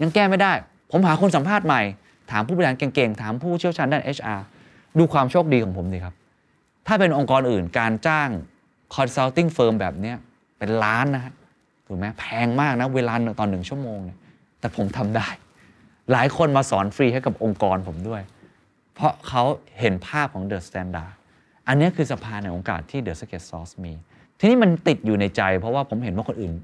[0.00, 0.52] ยังแก้ไม่ได้
[0.90, 1.82] ผมหาคนสัมภาษณ์ใหม่
[2.30, 4.40] ถามผู้บริหารเก่งๆถามผู้เชี่ยวชาญด้าน HR
[4.98, 6.14] ดูความโชคดีของผมดีครับ
[6.86, 8.28] ถ้าเป็นองค์กรอื่นการจ้าง
[8.96, 10.16] consulting firm แบบเนี้ย
[10.58, 11.32] เป็นล้านนะฮะ
[11.86, 14.18] ถูกไหมแพงมากนะเวลาตอนหนึ่งชั่วโมงเนี่ย
[14.60, 15.28] แต่ผมทำได้
[16.12, 18.22] หลายคนมาสอนฟรีให้กับองค์กรผมด้วย
[18.94, 19.42] เพราะเขา
[19.80, 21.12] เห็นภาพของ The Standard
[21.68, 23.92] อันนี้คือสะพานแห่งโอกาสที่ The Secret Sauce มี
[24.38, 26.54] ทีนี้มันติดอยู่ในใจ เพราะว่าผมเห็นว่าคนอื่น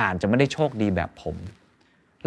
[0.00, 1.36] อ่านจะไม่ได้โชคดีแบบผม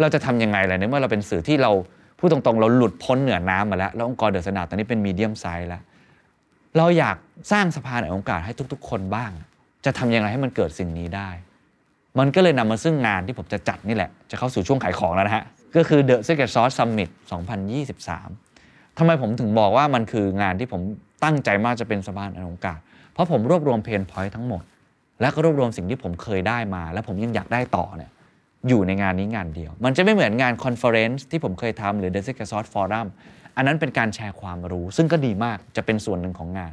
[0.00, 1.72] เราจะทำยังไงล่ะในเมื่อเราเป็นสื่อที่เรา
[2.18, 5.82] พูดตรงๆ เราหลุดพ้นเหนือน้ำมาแล้ว แล้วองค์กร THE STANDARD ตอนนี้เป็น medium size แล้ว
[6.76, 7.16] เราอยาก
[7.52, 9.30] สร้างสะพานแห่งโอกาสให้ทุก ๆ คนบ้าง
[9.84, 11.30] จะทำยังไงให้มันเกิดสิ่งนี้ได้
[12.18, 15.44] มันก็เลยนำมาซึ่งงานที่ผมจะจัดนี่แหละ จะเข้าสู่ช่วงขายของแล้วนะฮะ
[15.76, 17.10] ก็คือ The Secret Sauce Summit
[18.22, 20.82] 2023 ทำไมผมถึงบอกว่ามันคืองานที่ผม
[21.24, 22.78] ตั้งใจมากจะเป็นสะพานแห่งโอกาส
[23.12, 24.62] เพราะผมรวบรวม pain point ทั้งหมด
[25.20, 28.10] และก็รวบรวมสิ่งที่ผมเคยได้มา และผมยังอยากได้ต่อเนี่ย
[28.68, 33.06] อยู่ในงานนี้งานเดียว มันจะไม่เหมือนงาน conference ที่ผมเคยทำหรือ The Secret Sauce Forum
[33.56, 36.72] อันนั้นเป็นการแชร์ความรู้ ซึ่งก็ดีมากจะเป็นส่วนหนึ่งของงาน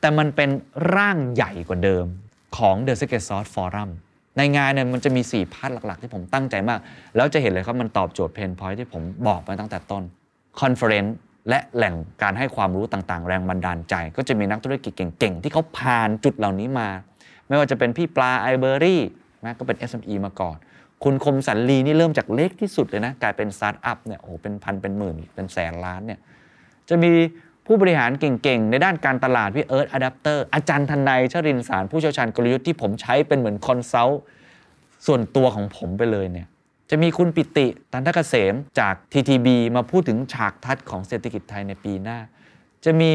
[0.00, 0.50] แต่มันเป็น
[0.96, 2.04] ร่างใหญ่กว่าเดิม
[2.56, 3.90] ของ The Secret Sauce Forum
[4.36, 6.80] ในงานเนี่ยมันจะมี 4 part หลัก ๆ ที่ผมตั้งใจมาก
[7.16, 10.02] แล้วจะเห็นเลยครับ มันตอบโจทย์ pain point ที่ผมบอกมาตั้งแต่ต้น
[10.60, 11.16] conference
[11.48, 16.88] และแหล่งการให้ความรู้ต่างๆ แรงบันดาลใจ ก็จะมีนักธุรกิจเก่ง ๆ ที่เขาผ่านจุดเหล่านี้มา
[17.48, 19.02] ไม่ว่าจะเป็นพี่ปลา iberry
[19.44, 20.56] นะก็เป็น SME มาก่อน
[21.04, 26.20] คุณคมสันต์ ลีนี่เริ่มจากเล็กที่สุดเลยนะ กลายเป็นสตาร์ทอัพเนี่ยโอ้โหเป็นพันเป็นหมื่นเป็นแสนล้านเนี่ย
[26.88, 27.10] จะมี
[27.72, 34.20] ผู้บริหารเก่งๆ ในด้านการตลาดพี่เอิร์ธอะแดปเตอร์อาจารย์ธนัยชรินทร์สารผู้เชี่ยวชาญกลยุทธ์ที่ผมใช้เป็นเหมือน consult
[35.06, 36.46] ส่วนตัวของผมไปเลยเนี่ย
[36.90, 42.18] จะมีคุณปิติตัณฑเกษมจาก TTB มาพูดถึงฉากทัศน์ของเศรษฐกิจไทยในปีหน้า
[42.84, 43.10] จะมี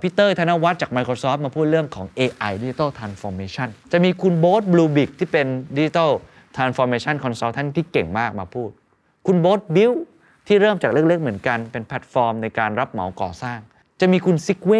[0.00, 6.10] พี่เตอร์ธนวัฒน์จาก Microsoft มาพูดเรื่องของ AI Digital Transformation จะมีคุณโบ๊ท Bluebik ที่เป็น Digital
[6.56, 8.70] Transformation Consultant ที่เก่งมากมาพูด
[9.26, 9.92] คุณโบ๊ท Builk
[10.48, 13.58] ที่เริ่มจากเล็กๆเหมือนกัน เป็นแพลตฟอร์มในการรับเหมาก่อสร้าง
[14.00, 14.72] จะมีคุณซิกเว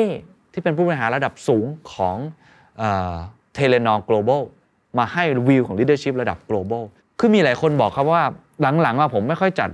[0.53, 2.17] ที่เป็นผู้บริหารระดับสูงของ
[3.55, 4.43] เทเลนอ global
[4.99, 6.83] มาให้วิวของ leadership ระดับ global
[7.19, 8.23] คือมีหลายคนบอกครับว่า
[8.83, 9.71] หลังๆว่าผมไม่ค่อยจัด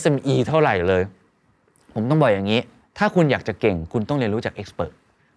[0.00, 1.02] SME เท่าไหร่เลย
[1.94, 2.60] ผมต้องบอกอย่างนี้
[2.98, 4.92] ถ้าคุณอยากจะเก่งคุณต้องเรียนรู้จาก expert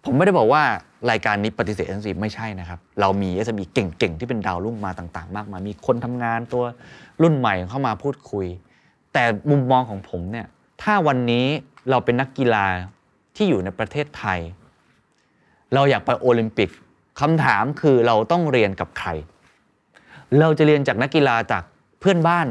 [0.05, 0.63] ผมไม่ได้บอกว่า
[1.11, 6.63] รายการนี้ปฏิเสธ SME ไม่ใช่นะครับ เรามี SME เก่งๆ ที่เป็นดาวรุ่งมาต่างๆ มากมายมีคนทำงานตัว
[7.21, 8.45] รุ่นใหม่เข้ามาพูดคุย
[9.13, 10.47] แต่มุมมองของผมเนี่ย
[10.81, 11.45] ถ้าวันนี้
[11.89, 12.65] เราเป็นนักกีฬา
[13.35, 14.39] ที่อยู่ในประเทศไทย
[15.73, 16.69] เราอยากไปโอลิมปิก
[17.19, 19.09] คำถามคือเราต้องเรียนกับใคร
[20.39, 21.63] เราจะเรียนจากนักกีฬาจาก
[21.99, 22.47] เพื่อนบ้าน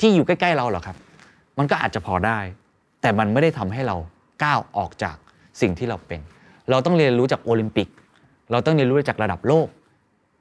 [0.00, 0.96] ที่อยู่ใกล้ๆเราเหรอครับ
[1.58, 2.38] มันก็อาจจะพอได้
[3.00, 3.96] แต่มันไม่ได้ทำให้เรา
[4.44, 5.16] ก้าวออกจาก
[5.60, 6.20] สิ่งที่เราเป็น
[6.70, 7.88] เราต้องเรียนรู้จากโอลิมปิก
[8.50, 9.68] เราต้องเรียนรู้จากระดับโลก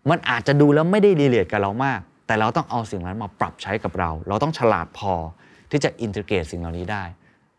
[0.09, 5.13] มันอาจจะดูแล้วไม่ได้ relate กับเรามาก แต่เราต้องเอาสิ่งนั้นมาปรับใช้กับเรา เราต้องฉลาดพอ
[5.71, 7.03] ที่จะ integrate สิ่งเหล่านี้ได้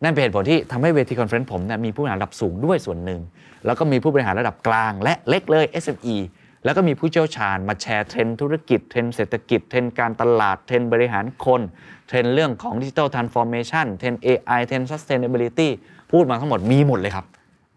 [0.02, 3.20] นั่นเป็นเหตุผลที่ทำให้เวที conference ผมเนี่ยมีผู้บริหารระดับสูงด้วยส่วนหนึ่ง
[3.66, 6.16] แล้วก็มีผู้บริหารระดับกลาง และเล็กเลย SME
[6.64, 11.62] แล้วก็มีผู้เชี่ยวชาญมาแชร์เทรนด์ธุรกิจเทรนด์เศรษฐกิจเทรนด์การตลาดเทรนด์บริหารคน
[12.09, 15.68] เทรนด์เรื่องของ digital transformation เทรนด์ AI เทรนด์ sustainability
[16.12, 17.26] พูดมาทั้งหมดมีหมดเลยครับ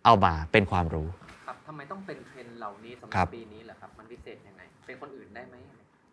[0.06, 1.08] เอามาเป็นความรู้
[1.46, 5.56] ครับทำไมต้องเป็นเทรนด์เหล่านี้สำหครัรับบปีนี้เหรอครับ มันพิเศษยังไง เป็นคนอื่นได้ไหม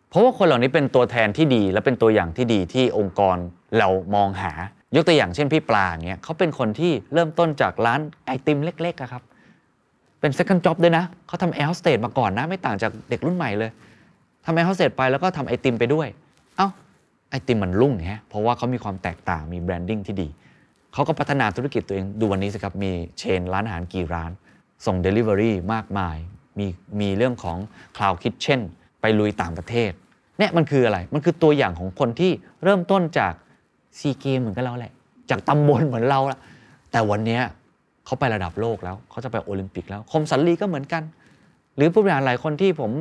[0.09, 3.37] เพราะว่าคนเหล่านี้เป็นตัวแทนที่ดีและเป็นตัวอย่างที่ดีที่องค์กร
[3.79, 4.51] เรามองหา
[4.95, 9.23] ยกตัวอย่างเช่นพี่ปลาเงี้ยเขาเป็นคนที่เริ่มต้นจากร้านไอติมเล็กๆครับ
[10.19, 13.71] เป็น second job ด้วยนะเขาทำแอร์โฮสเตสมาก่อนนะ ไม่ต่างจากเด็กรุ่นใหม่เลย
[14.45, 16.07] ทำแอร์โฮสเตสไปแล้วก็ทำไอติมไปด้วย
[16.57, 16.67] เอ้า
[17.29, 20.27] ไอติมมันรุ่งฮะเพราะว่าเขามีความแตกต่างมี branding ที่ดี
[20.93, 24.31] เขาก็พัฒนาธุรกิจตัวเองดูวันนี้สิครับมีเชนร้านอาหารกี่ร้าน
[24.85, 26.17] ส่ง Delivery มากมาย
[26.59, 26.67] มี
[26.99, 27.57] มีเรื่องของ
[27.95, 28.61] Cloud Kitchen
[29.01, 29.91] ไปลุยต่างประเทศ
[30.39, 32.31] เนี่ยมันคืออะไร มันคือตัวอย่างของคนที่
[32.63, 33.33] เริ่มต้นจาก
[33.99, 34.93] ซีเกมเหมือนกับเราแหละ
[35.29, 36.39] จากตำบลเหมือนเราละ
[36.91, 37.39] แต่วันนี้
[38.05, 41.03] เขาไประดับโลกแล้ว เขาจะไปโอลิมปิกแล้ว คมสันต์ ลีก็เหมือนกัน
[41.75, 42.91] หรือผู้บริหารหลายคนที่ผม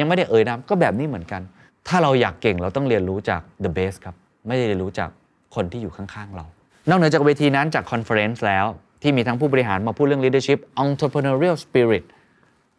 [0.00, 1.42] ยังไม่ได้เอ่ยนามก็แบบนี้เหมือนกัน
[1.88, 4.14] ถ้าเราอยากเก่งเราต้องเรียนรู้จาก the best ครับ
[4.46, 5.10] ไม่ได้เรียนรู้จาก
[5.54, 6.44] คนที่อยู่ข้างๆเรา
[6.88, 8.66] นอกเหนือจากเวทีนั้นจาก conference แล้ว
[9.02, 12.04] ที่มีทั้งผู้บริหารมาพูดเรื่อง leadership entrepreneurial spirit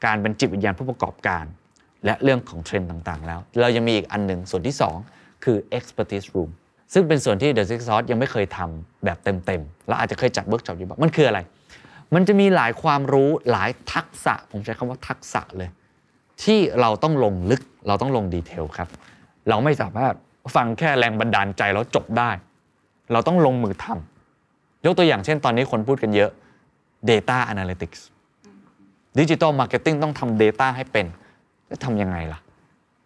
[0.06, 1.46] การเป็นจิตวิญญาณผู้ประกอบการ
[2.06, 4.76] และเรื่องของเทรนด์ต่างๆ แล้ว เรายังมีอีกอันหนึ่งส่วนที่
[5.10, 6.50] 2 คือ expertise room
[6.94, 11.40] ซึ่งเป็นส่วนที่ The Secret Sauce ยังไม่เคยทำแบบเต็มๆ แล้วอาจจะเคยจัดเวิร์กช็อปอยู่บ้างมันคืออะไร
[12.16, 15.70] มันจะมีหลายความรู้หลายทักษะ ผมใช้คำว่าทักษะเลย
[16.44, 18.90] ที่เราต้องลงลึกเราต้องลง detail ครับ
[19.50, 20.14] เราไม่สามารถ
[20.56, 22.32] ฟังแค่แรงบันดาลใจแล้วจบได้
[23.12, 26.32] เราต้องลงมือทำยกตัวอย่างเช่นตอนนี้คนพูดกันเยอะ
[27.10, 28.00] Data Analytics
[29.20, 31.06] Digital Marketing ต้องทำ Data ให้เป็น
[31.72, 32.40] จะทำยังไงล่ะ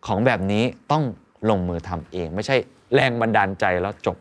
[0.07, 1.03] ของแบบนี้ต้อง
[1.49, 2.55] ลงมือทำเอง ไม่ใช่
[2.93, 4.17] แรงบันดาลใจแล้วจบ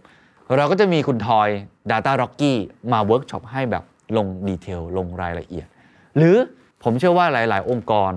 [0.57, 1.49] เราก็จะมีคุณทอย
[1.91, 2.53] DataRockie
[2.93, 3.85] มาเวิร์กช็อปให้แบบ
[4.17, 5.67] ลง detail ลงรายละเอียด
[6.17, 6.37] หรือ
[6.83, 8.13] ผมเชื่อว่าหลาย ๆ องค์กร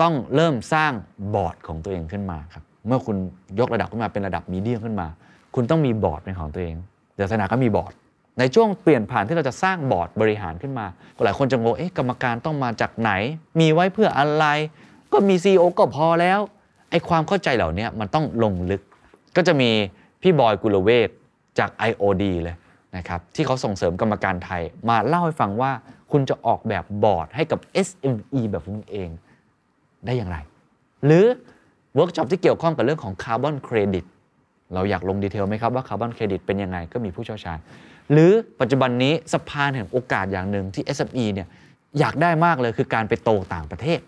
[0.00, 0.92] ต้องเริ่มสร้าง
[1.34, 3.16] บอร์ดของตัวเองขึ้นมาครับเมื่อคุณ
[3.58, 5.06] ยกระดับขึ้นมาเป็นระดับ medium ขึ้นมา
[5.54, 6.74] คุณต้องมีบอร์ดเป็นของตัวเอง
[7.16, 7.92] The Standard ก็มีบอร์ด
[8.38, 10.86] ในช่วงเปลี่ยนผ่านที่เราจะสร้างบอร์ดบริหารขึ้นมา
[11.24, 13.10] หลายคนจะงง เอ๊ะ กรรมการต้องมาจากไหน
[13.60, 14.44] มีไว้เพื่ออะไร
[15.12, 16.40] ก็มี CEO ก็พอแล้ว
[16.90, 18.82] ไอ้ความเข้าใจเหล่านี้มันต้องลงลึก
[19.36, 19.70] ก็จะมี
[20.22, 21.08] พี่บอยกุลเวช
[21.58, 22.56] จาก IOD เลย
[22.96, 25.72] นะครับที่เขาส่งเสริมกรรมการไทย มาเล่าให้ฟังว่า
[26.12, 29.08] คุณจะออกแบบบอร์ดให้กับ SME แบบคุณเอง
[30.06, 30.36] ได้อย่างไร
[31.04, 31.26] หรือ
[31.94, 34.04] เวิร์กช็อปที่เกี่ยวข้องกับเรื่องของคาร์บอนเครดิต
[34.74, 37.58] เราอยากลง detail ไหมครับว่าคาร์บอนเครดิตเป็นยังไงก็มีผู้เชี่ยวชาญ
[38.12, 41.48] หรือปัจจุบันนี้สะพานแห่งโอกาสอย่างหนึ่งที่ SME เนี่ย
[41.98, 44.00] อยากได้มากเลยคือการไปโตต่างประเทศ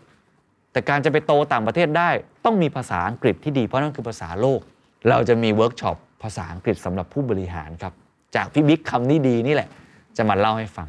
[0.72, 2.10] แต่การจะไปโตต่างประเทศได้
[2.44, 4.60] ต้องมีภาษาอังกฤษที่ดีเพราะนั่นคือภาษาโลก
[5.08, 7.92] เราจะมีเวิร์กช็อปภาษาอังกฤษสำหรับผู้บริหารครับ
[8.36, 9.68] จากพี่บิ๊กคำนี้ดีนี่แหละ
[10.16, 10.88] จะมาเล่าให้ฟัง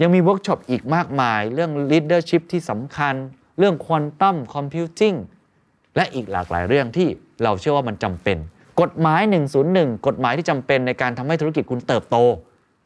[0.00, 3.14] ยังมีเวิร์กช็อปอีกมากมาย เรื่อง leadership ที่สำคัญ
[3.58, 5.16] เรื่อง quantum computing
[5.96, 7.08] และอีกหลากหลายเรื่องที่
[7.42, 8.36] เราเชื่อว่ามันจำเป็น
[8.80, 9.20] กฎหมาย
[9.64, 12.16] 101 กฎหมายที่จำเป็นในการทำให้ธุรกิจคุณเติบโต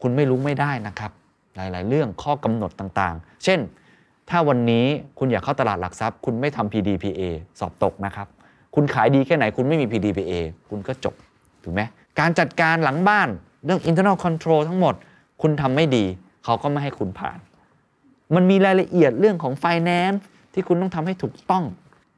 [0.03, 1.11] คุณไม่รู้ไม่ได้นะครับ
[1.57, 3.61] หลาย ๆ เรื่องข้อกำหนดต่างๆ เช่น
[4.31, 4.87] ถ้าวันนี้
[5.19, 7.23] คุณอยากเข้าตลาดหลักทรัพย์ คุณไม่ทำ PDPA
[7.61, 8.27] สอบตกนะครับ
[8.75, 10.33] คุณขายดีแค่ไหนคุณไม่มี PDPA
[10.71, 11.15] คุณก็จบ
[11.63, 11.83] ถูกไหม
[12.21, 13.29] การจัดการหลังบ้าน
[13.65, 14.95] เรื่อง internal control ทั้งหมด
[15.43, 16.05] คุณทำไม่ดี
[16.45, 17.39] เขาก็ไม่ให้คุณผ่าน
[18.35, 20.19] มันมีรายละเอียดเรื่องของ finance
[20.55, 21.65] ที่คุณต้องทำให้ถูกต้อง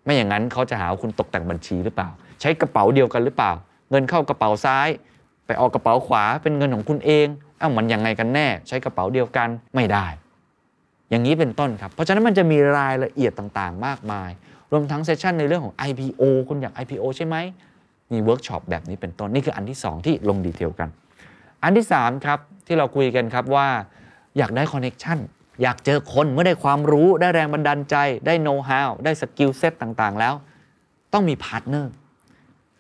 [0.05, 2.09] ไม่อย่างนั้นเขาจะหาว่าคุณตกแต่งบัญชีหรือเปล่า
[2.41, 3.53] ใช้กระเป๋าเดียวกันหรือเปล่า
[3.91, 4.89] เงินเข้ากระเป๋าซ้าย
[5.47, 7.27] ไปออกกระเป๋าขวาเป็นเงินของคุณเอง
[7.61, 10.07] อ้าวมันยังไงกันแน่ ใช้กระเป๋าเดียวกันไม่ได้
[11.13, 14.31] อย่างนี้เป็นต้นครับ เพราะฉะนั้นมันจะมีรายละเอียดต่างๆ มากมาย
[14.73, 17.37] รวมทั้ง session ในเรื่องของ IPO คุณอยาก IPO ใช่ไหม
[18.13, 20.89] มีเวิร์กช็อปแบบนี้เป็นต้นนี่คืออันที่ 2 ที่ลง detail กัน
[21.63, 23.69] อันที่3ครับที่เราคุยกันครับว่า
[24.39, 25.19] อยากได้ connection
[25.63, 27.97] อยากเจอคนเมื่อได้ความรู้ได้แรงบันดาลใจ
[28.27, 30.35] ได้โน้ตฮาวได้ skill set ต่างๆ แล้ว
[31.13, 31.93] ต้องมีพาร์ทเนอร์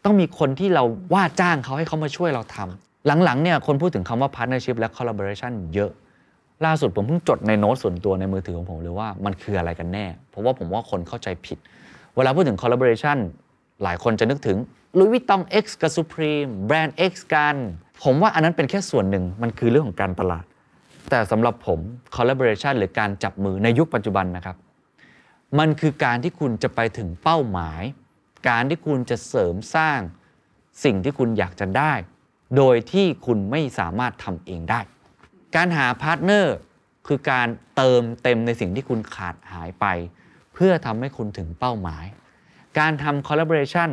[0.05, 5.90] ต้องมีคนที่เราว่าจ้างเขาให้เขามาช่วยเราทำหลังๆเนี่ยคนพูดถึงคำว่า partnership และ collaboration เยอะ
[6.66, 11.59] ล่าสุดผมเพิ่งจดในโน้ตส่วนตัวในมือถือของผมเลยว่ามันคืออะไรกันแน่ เพราะว่าผมว่าคนเข้าใจผิด
[12.16, 13.18] เวลาพูดถึง collaboration
[13.83, 14.59] หลายคนจะนึกถึง
[14.98, 17.57] Louis Vuitton X กับ Supreme แบรนด์ X กัน
[18.03, 20.44] ผมว่าอันนั้นเป็นแค่ส่วนหนึ่งมันคือเรื่องของการตลาด
[21.11, 21.79] แต่สำหรับผม
[22.16, 24.57] collaboration หรือการจับมือในยุคปัจจุบันนะครับ
[25.59, 27.83] มันคือการที่คุณจะไปถึงเป้าหมาย
[28.48, 30.01] การที่คุณจะเสริมสร้าง
[30.85, 31.92] สิ่งที่คุณอยากจะได้
[32.57, 34.81] โดยที่คุณไม่สามารถทำเองได้
[35.57, 36.57] การหาพาร์ทเนอร์
[37.07, 39.87] คือการเติมเต็มในสิ่งที่คุณขาดหายไป
[40.55, 42.05] เพื่อทำให้คุณถึงเป้าหมาย
[42.79, 43.91] การทำ collaboration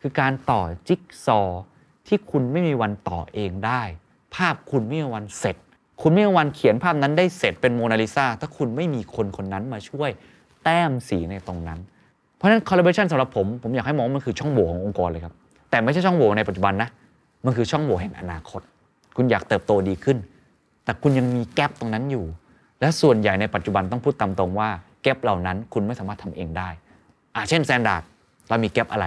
[0.00, 1.62] คือการต่อจิ๊กซอว์
[2.06, 3.82] ที่คุณไม่มีวันต่อเองได้
[4.34, 5.56] ภาพคุณไม่มีวันเสร็จ
[6.02, 10.10] คุณไม่มีวันเขียนภาพนั้นได้เสร็จเป็นโมนาลิซาถ้าคุณไม่มีคนคนนั้นมาช่วย
[10.64, 11.78] แต้มสีในตรงนั้น
[12.36, 15.34] เพราะฉะนั้น collaboration สำหรับผม ผมอยากให้มองมันคือช่องโหว่ขององค์กรเลยครับ
[15.70, 16.88] แต่ไม่ใช่ช่องโหว่ในปัจจุบันนะ
[17.44, 18.60] มันคือช่องโหว่แห่งอนาคต
[19.16, 20.18] คุณอยากเติบโตดีขึ้น
[20.84, 22.24] แต่คุณยังมีแกลบตรงนั้นอยู่
[22.80, 24.68] และส่วนใหญ่ในปัจจุบันต้องพูดตามตรงว่า
[25.02, 26.68] แกลบเหล่านั้นคุณไม่สามารถทำเองได้
[27.34, 28.02] อ่าเช่นแซนดาร์ด
[28.48, 29.06] เรามีแกลบอะไร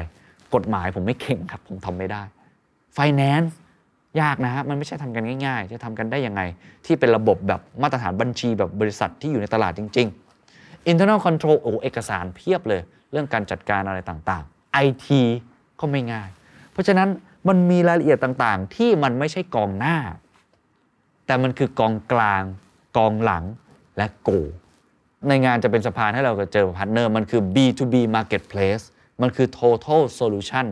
[0.55, 2.21] กฎหมายผมไม่เก่งครับ ผมทำไม่ได้
[2.97, 3.49] Finance
[4.21, 6.41] ยากนะฮะมันไม่ใช่ทำกันง่าย ๆ จะทำกันได้ยังไง
[6.85, 10.07] ที่เป็นระบบแบบมาตรฐานบัญชีแบบบริษัทที่อยู่ในตลาดจริง
[10.49, 12.81] ๆ internal control โอ้เอกสารเพียบเลย
[13.11, 15.07] เรื่องการจัดการอะไรต่างๆ IT
[15.79, 16.29] ก็ไม่ง่าย
[16.71, 17.09] เพราะฉะนั้น
[17.47, 19.97] มันมีรายละเอียดต่างๆ ที่มันไม่ใช่กองหน้า
[21.25, 22.43] แต่มันคือกองกลาง
[22.97, 23.43] กองหลัง
[23.97, 24.29] และโกล
[25.27, 28.83] ในงานจะเป็นสะพานให้เราเจอพาร์ทเนอร์มันคือ B2B marketplace
[29.21, 30.65] มันคือ total solution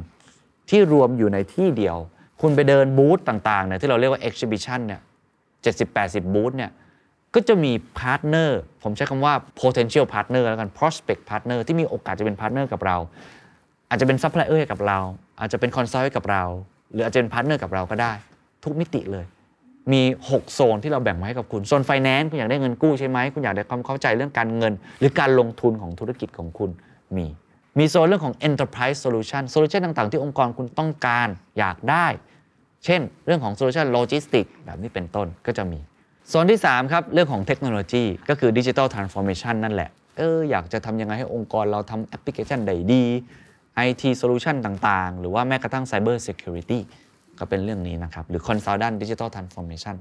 [0.69, 1.97] ที่รวมอยู่ในที่เดียว
[2.41, 5.01] คุณไปเดินบูธต่างๆเนี่ยที่เราเรียกว่า exhibition เนี่ย
[5.67, 6.71] 70-80 บูธเนี่ย
[7.33, 12.97] ก็จะมีพาร์ทเนอร์ผมใช้คำว่า potential partner แล้วกัน prospect partner ที่มีโอกาสจะเป็นพาร์ทเนอร์กับเรา
[13.89, 14.99] อาจจะเป็นซัพพลายเออร์กับเรา
[15.39, 16.43] อาจจะเป็น consult กับเรา
[16.91, 18.13] หรืออาจจะเป็นพาร์ทเนอร์กับเราก็ได้
[18.63, 19.25] ทุกมิติเลย
[19.93, 26.69] มี 6 โซนที่เราแบ่งมาให้กับคุณ โซนไฟแนนซ์คุณอยากได้เงินกู้ใช่ไหม คุณอยากได้ความเข้าใจเรื่องการเงิน หรือการลงทุนของธุรกิจของคุณ
[27.17, 27.27] มี
[27.79, 31.27] มีโซนเรื่องของ enterprise solution solution ต่างๆ ที่องค์กรคุณต้องการ
[31.59, 32.07] อยากได้
[32.85, 35.79] เช่น เรื่องของ solution logistic แบบนี้เป็นต้นก็จะมี
[36.29, 43.03] โซนที่ 3 ครับ เรื่องของเทคโนโลยีก็คือ digital transformation นั่นแหละ เอออยากจะทำยังไงให้องค์กรเราทำแอปพลิเคชันได้ดี
[43.87, 46.79] IT solution ต่างๆ หรือว่าแม้กระทั่ง cyber security
[47.41, 49.95] ก็เป็นเรื่องนี้นะครับ หรือ consultant digital transformation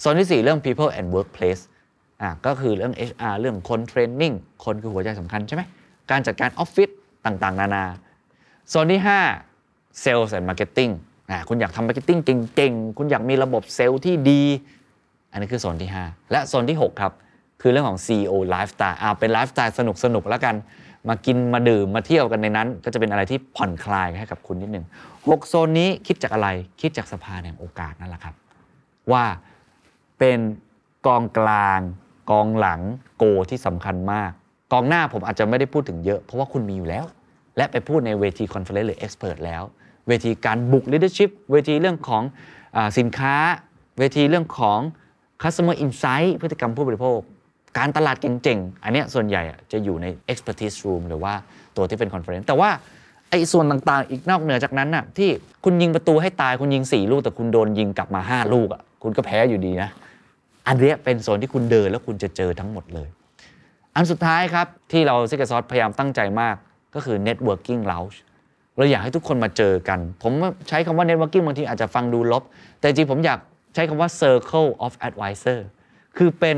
[0.00, 1.62] โซนที่ 4 เรื่อง people and workplace
[2.22, 5.62] อะก็คือเรื่อง HR เรื่องคน training คนคือหัวใจสำคัญใช่ไหม
[6.10, 6.88] การจัดการออฟฟิศ
[7.26, 7.84] ต่างๆ นานา
[8.68, 9.02] โซนที่
[9.52, 10.92] 5 sales and marketing
[11.30, 14.42] อะคุณอยากทำ marketing เก่งๆ คุณอยากมีระบบเซลล์ที่ดี
[15.32, 17.12] อันนี้คือโซนที่ 5 และโซนที่ 6 ครับ
[17.62, 19.80] คือเรื่องของ CEO lifestyle อ่าเป็นไลฟ์สไตล์ส
[20.14, 20.54] นุกๆ แล้วกัน
[21.08, 24.84] มากินมาดื่มมาเที่ยวกันในนั้น ก็จะเป็นอะไรที่ผ่อนคลายให้กับคุณนิดหนึ่ง
[25.28, 26.48] หกโซนนี้คิดจากอะไร
[26.80, 28.34] คิดจากสะพานแห่งโอกาสนั่นแหละครับ
[29.12, 29.24] ว่า
[30.18, 30.38] เป็น
[31.06, 31.80] กองกลาง
[32.30, 32.80] กองหลัง
[33.18, 34.30] โกลที่สำคัญมาก
[34.72, 37.04] กองหน้าผมอาจจะไม่ได้พูดถึงเยอะ เพราะว่าคุณมีอยู่แล้ว
[37.56, 39.62] และไปพูดในเวที conference หรือ expertise แล้ว
[40.08, 42.22] เวทีการบุก leadership เวทีเรื่องของ
[42.76, 43.34] อสินค้า
[43.98, 44.80] เวทีเรื่องของ
[45.42, 47.20] customer insight พฤติกรรมผู้บริโภค
[47.78, 51.32] การตลาดเก่งๆ อันนี้ส่วนใหญ่จะอยู่ใน expertise room หรือว่า
[51.76, 52.70] ตัวที่เป็น conference แต่ว่า
[53.30, 55.30] ไอ้ส่วนต่างๆ อีกนอกเหนือจากนั้นน่ะที่
[55.64, 59.90] คุณยิงประตูให้ตายคุณยิง 4 ลูกแต่คุณโดนยิงกลับมา 5 ลูกอะคุณก็แพ้อยู่ดีนะ
[60.66, 63.08] อันนี้เป็นโซนที่คุณเดินแล้วคุณจะเจอทั้งหมดเลย
[63.94, 66.56] อันสุดท้ายครับ ที่เรา Secret Sauce พยายามตั้งใจมาก
[66.94, 68.16] ก็คือ networking lounge
[68.76, 70.32] เราอยากให้ทุกคนมาเจอกัน ผม
[70.68, 72.42] ใช้คำว่า networking บางทีอาจจะฟังดูลบ
[72.78, 73.38] แต่จริงผมอยาก
[73.74, 75.58] ใช้คำว่า circle of advisor
[76.16, 76.56] คือเป็น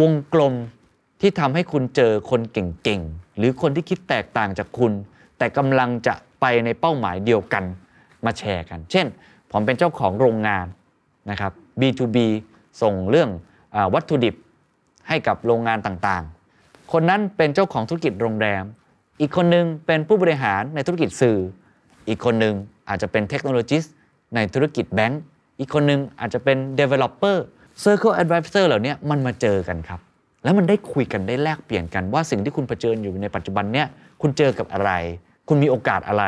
[0.00, 0.54] วงกลม
[1.20, 4.92] ที่ทำให้คุณเจอคนเก่งๆ หรือคนที่คิดแตกต่างจากคุณ
[5.38, 7.64] แต่กำลังจะไปในเป้าหมายเดียวกัน
[8.24, 9.06] มาแชร์กัน เช่น
[9.52, 10.66] ผมเป็นเจ้าของโรงงาน
[11.30, 12.16] นะครับ B2B
[12.82, 13.30] ส่งเรื่อง
[13.74, 14.34] อวัตถุดิบ
[15.08, 18.64] ให้กับโรงงานต่างๆ คนนั้นเป็นเจ้าของธุรกิจโรงแรม
[19.20, 21.38] อีกคนหนึงเป็นผู้บริหารในธุรกิจสื่อ
[22.08, 22.54] อีกคนหนึง
[22.88, 23.78] อาจจะเป็นเทคโนโลยี
[24.34, 25.22] ในธุรกิจแบงก์
[25.58, 27.36] อีกคนหนึงอาจจะเป็น developer
[27.84, 30.00] circle advisor เหล่านี้มันมาเจอกันครับ
[30.44, 33.86] แล้วมันได้คุยกันได้แลกเปลี่ยนกันว่าสิ่งที่คุณเผชิญอยู่ในปัจจุบันเนี่ย
[34.22, 34.90] คุณเจอกับอะไร
[35.48, 36.24] คุณมีโอกาสอะไร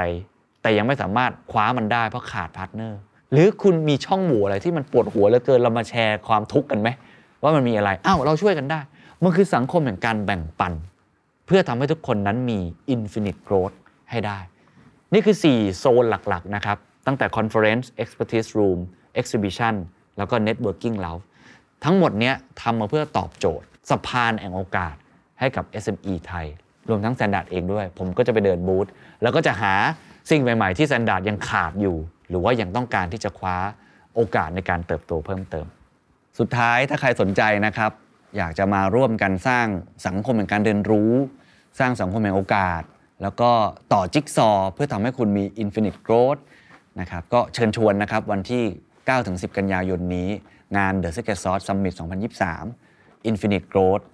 [0.62, 2.98] แต่ยังไม่สามารถคว้ามันได้เพราะขาด partner
[3.32, 6.88] หรือคุณมีช่องโหว่อะไรที่มันปวดหัวเหลือเกินเรามาแชร์ความทุกข์กันไหม
[7.42, 8.80] ว่ามันมีอะไรอ้าวเราช่วยกันได้
[9.24, 10.72] มันคือสังคมแห่งการแบ่งปัน
[11.46, 12.58] เพื่อทำให้ทุกคนนั้นมี
[12.94, 13.76] infinite growth
[14.10, 14.38] ให้ได้
[15.12, 18.78] นี่คือ 4 โซนหลักๆนะครับตั้งแต่ conference expertise room
[19.20, 19.74] exhibition
[20.18, 21.24] แล้วก็ networking lounge
[21.84, 24.94] ทั้งหมดเนี้ยทำมาเพื่อตอบโจทย์สะพานแห่งโอกาส
[25.40, 26.46] ให้กับ SME ไทย
[26.88, 28.86] รวมทั้ง Standard เองด้วย ผมก็จะไปเดินบูธ
[29.22, 29.74] แล้วก็จะหา
[30.30, 31.96] สิ่งใหม่ ๆ ที่ Standard ยังขาดอยู่
[32.28, 33.56] หรือว่ายังต้องการที่จะคว้า
[34.14, 35.66] โอกาสในการเติบโตเพิ่มเติม
[36.38, 37.92] สุดท้ายถ้าใครสนใจนะครับ
[38.36, 39.66] อยากจะมาร่วมกันสร้าง
[40.06, 41.12] สังคมแห่งการเรียนรู้
[41.78, 42.82] สร้างสังคมแห่งโอกาส
[43.22, 43.50] แล้วก็
[43.92, 46.40] ต่อจิ๊กซอเพื่อทำให้คุณมี Infinite Growth
[47.00, 48.64] นะครับก็เชิญชวนนะครับวันที่
[49.10, 50.28] 9-10 กันยายนนี้
[50.76, 51.94] งาน The Secret Sauce Summit
[52.60, 54.04] 2023 Infinite Growth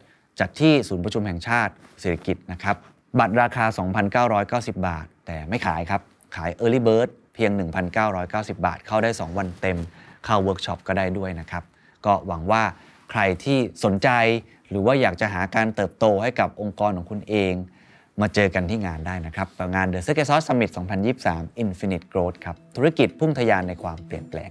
[0.41, 2.77] จัดที่ศูนย์ประชุมแห่งชาติเศรษฐกิจนะครับ
[3.19, 3.65] บัตรราคา
[4.27, 6.01] 2,990 บาท แต่ไม่ขายครับ
[6.37, 7.51] ขาย Early Bird เพียง
[8.09, 9.79] 1,990 บาท เข้าได้ 2 วันเต็ม
[10.25, 11.65] เข้าเวิร์กช็อปก็ได้ด้วยนะครับ
[12.07, 12.63] ก็หวังว่า
[13.11, 14.09] ใครที่สนใจ
[14.71, 17.55] หรือว่าอยากจะหาการเติบโตให้กับองค์กรของคุณเอง
[18.21, 20.71] มาเจอกันที่งานได้นะครับงาน The Secret Sauce Summit
[21.15, 24.51] 2023 Infinite Growth ครับ ธุรกิจพุ่งทะยานในความเปลี่ยนแปลง